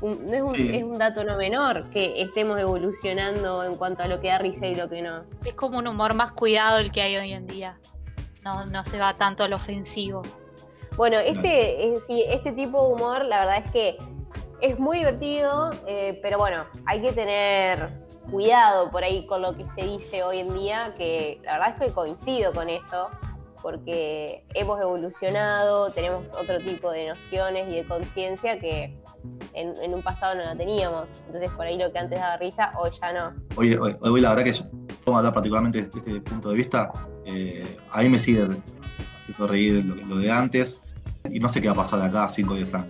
Un- 0.00 0.30
no 0.30 0.34
es, 0.34 0.42
un, 0.42 0.54
Sí. 0.56 0.76
es 0.76 0.82
un 0.82 0.98
dato 0.98 1.24
no 1.24 1.36
menor 1.36 1.90
que 1.90 2.22
estemos 2.22 2.58
evolucionando 2.58 3.64
en 3.64 3.76
cuanto 3.76 4.02
a 4.02 4.06
lo 4.08 4.20
que 4.20 4.28
da 4.28 4.38
risa 4.38 4.66
y 4.66 4.74
lo 4.74 4.88
que 4.88 5.02
no. 5.02 5.24
Es 5.44 5.54
como 5.54 5.78
un 5.78 5.86
humor 5.88 6.14
más 6.14 6.32
cuidado 6.32 6.78
el 6.78 6.90
que 6.92 7.02
hay 7.02 7.16
hoy 7.16 7.32
en 7.32 7.46
día. 7.46 7.78
No, 8.42 8.64
no 8.66 8.84
se 8.84 8.98
va 8.98 9.12
tanto 9.14 9.44
al 9.44 9.52
ofensivo. 9.52 10.22
Bueno, 10.96 11.18
este, 11.18 11.84
eh, 11.94 11.98
sí, 12.06 12.24
este 12.28 12.52
tipo 12.52 12.86
de 12.86 12.94
humor, 12.94 13.24
la 13.26 13.40
verdad 13.40 13.62
es 13.66 13.72
que 13.72 13.98
es 14.62 14.78
muy 14.78 14.98
divertido, 14.98 15.70
eh, 15.86 16.18
pero 16.22 16.38
bueno, 16.38 16.64
hay 16.86 17.00
que 17.02 17.12
tener 17.12 17.90
cuidado 18.30 18.90
por 18.90 19.02
ahí 19.04 19.26
con 19.26 19.42
lo 19.42 19.56
que 19.56 19.66
se 19.68 19.82
dice 19.82 20.22
hoy 20.22 20.38
en 20.38 20.54
día, 20.54 20.94
que 20.96 21.40
la 21.44 21.52
verdad 21.58 21.76
es 21.78 21.86
que 21.88 21.92
coincido 21.94 22.52
con 22.52 22.68
eso, 22.70 23.08
porque 23.62 24.44
hemos 24.54 24.80
evolucionado, 24.80 25.90
tenemos 25.92 26.32
otro 26.32 26.58
tipo 26.58 26.90
de 26.90 27.08
nociones 27.08 27.68
y 27.68 27.76
de 27.76 27.84
conciencia 27.84 28.58
que 28.58 28.96
en, 29.54 29.94
un 29.94 30.02
pasado 30.02 30.34
no 30.34 30.42
la 30.42 30.56
teníamos. 30.56 31.08
Entonces 31.26 31.50
por 31.52 31.66
ahí 31.66 31.78
lo 31.78 31.92
que 31.92 31.98
antes 31.98 32.18
daba 32.18 32.36
risa, 32.36 32.72
hoy 32.76 32.90
ya 33.00 33.12
no. 33.12 33.34
Hoy, 33.56 33.74
hoy, 33.74 34.20
la 34.20 34.30
verdad 34.30 34.44
que 34.44 34.52
yo 34.52 34.64
a 35.14 35.18
hablar 35.18 35.34
particularmente 35.34 35.82
desde 35.82 35.98
este 35.98 36.20
punto 36.20 36.50
de 36.50 36.56
vista, 36.56 36.92
eh, 37.24 37.78
a 37.90 38.02
mí 38.02 38.08
me 38.08 38.18
sigue 38.18 38.46
haciendo 39.18 39.46
reír 39.46 39.84
lo, 39.84 40.16
de 40.16 40.30
antes 40.30 40.80
y 41.28 41.40
no 41.40 41.48
sé 41.48 41.60
qué 41.60 41.68
va 41.68 41.74
a 41.74 41.76
pasar 41.76 42.00
acá 42.02 42.24
a 42.24 42.28
5 42.28 42.52
o 42.52 42.56
10 42.56 42.74
años. 42.74 42.88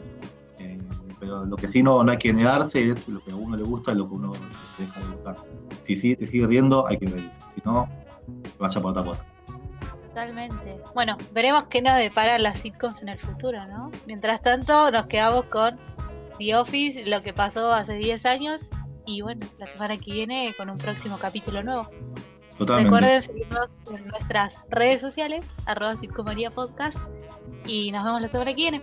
Eh, 0.58 0.78
pero 1.18 1.44
lo 1.44 1.56
que 1.56 1.68
sí 1.68 1.82
no, 1.82 2.02
no 2.04 2.12
hay 2.12 2.18
que 2.18 2.32
negarse 2.32 2.88
es 2.88 3.08
lo 3.08 3.22
que 3.24 3.32
a 3.32 3.36
uno 3.36 3.56
le 3.56 3.64
gusta 3.64 3.92
y 3.92 3.96
lo 3.96 4.08
que 4.08 4.14
uno 4.14 4.32
deja 4.78 5.00
de 5.00 5.06
gustar. 5.06 5.36
Si 5.82 5.96
sí, 5.96 6.16
te 6.16 6.26
sigue 6.26 6.46
riendo, 6.46 6.86
hay 6.86 6.98
que 6.98 7.06
reírse. 7.06 7.38
Si 7.54 7.62
no, 7.64 7.88
vaya 8.58 8.80
por 8.80 8.90
otra 8.90 9.04
cosa. 9.04 9.24
Totalmente. 10.20 10.78
Bueno, 10.94 11.16
veremos 11.32 11.64
qué 11.66 11.80
nos 11.80 11.96
depara 11.96 12.38
las 12.38 12.58
sitcoms 12.58 13.00
en 13.00 13.08
el 13.08 13.18
futuro, 13.18 13.64
¿no? 13.66 13.90
Mientras 14.06 14.42
tanto, 14.42 14.90
nos 14.90 15.06
quedamos 15.06 15.46
con 15.46 15.78
The 16.38 16.56
Office, 16.56 17.06
lo 17.06 17.22
que 17.22 17.32
pasó 17.32 17.72
hace 17.72 17.94
10 17.94 18.26
años. 18.26 18.68
Y 19.06 19.22
bueno, 19.22 19.46
la 19.58 19.66
semana 19.66 19.96
que 19.96 20.12
viene 20.12 20.52
con 20.58 20.68
un 20.68 20.76
próximo 20.76 21.16
capítulo 21.18 21.62
nuevo. 21.62 21.88
Totalmente. 22.58 22.90
Recuerden 22.90 23.22
seguirnos 23.22 23.70
en 23.90 24.08
nuestras 24.08 24.60
redes 24.68 25.00
sociales, 25.00 25.54
arroba 25.64 25.96
Sitcomaría 25.96 26.50
Podcast. 26.50 26.98
Y 27.66 27.90
nos 27.90 28.04
vemos 28.04 28.20
la 28.20 28.28
semana 28.28 28.50
que 28.50 28.56
viene. 28.56 28.82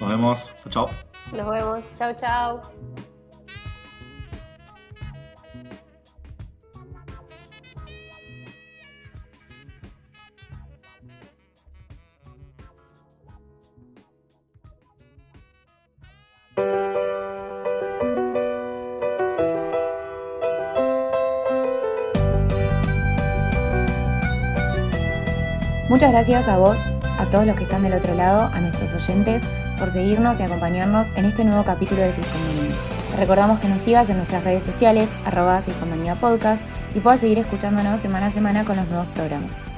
Nos 0.00 0.10
vemos. 0.10 0.54
Chao. 0.68 0.90
Nos 1.32 1.50
vemos. 1.50 1.84
Chao, 1.98 2.14
chao. 2.14 3.13
Muchas 25.94 26.10
gracias 26.10 26.48
a 26.48 26.58
vos, 26.58 26.80
a 27.20 27.26
todos 27.26 27.46
los 27.46 27.54
que 27.54 27.62
están 27.62 27.84
del 27.84 27.92
otro 27.92 28.14
lado, 28.14 28.50
a 28.52 28.60
nuestros 28.60 28.92
oyentes, 28.94 29.44
por 29.78 29.90
seguirnos 29.90 30.40
y 30.40 30.42
acompañarnos 30.42 31.06
en 31.14 31.24
este 31.24 31.44
nuevo 31.44 31.62
capítulo 31.62 32.02
de. 32.02 32.10
Te 32.10 33.16
recordamos 33.16 33.60
que 33.60 33.68
nos 33.68 33.80
sigas 33.80 34.10
en 34.10 34.16
nuestras 34.16 34.42
redes 34.42 34.64
sociales, 34.64 35.08
arroba 35.24 35.62
Podcast, 36.20 36.64
y 36.96 36.98
puedas 36.98 37.20
seguir 37.20 37.38
escuchándonos 37.38 38.00
semana 38.00 38.26
a 38.26 38.30
semana 38.32 38.64
con 38.64 38.74
los 38.74 38.88
nuevos 38.88 39.06
programas. 39.14 39.73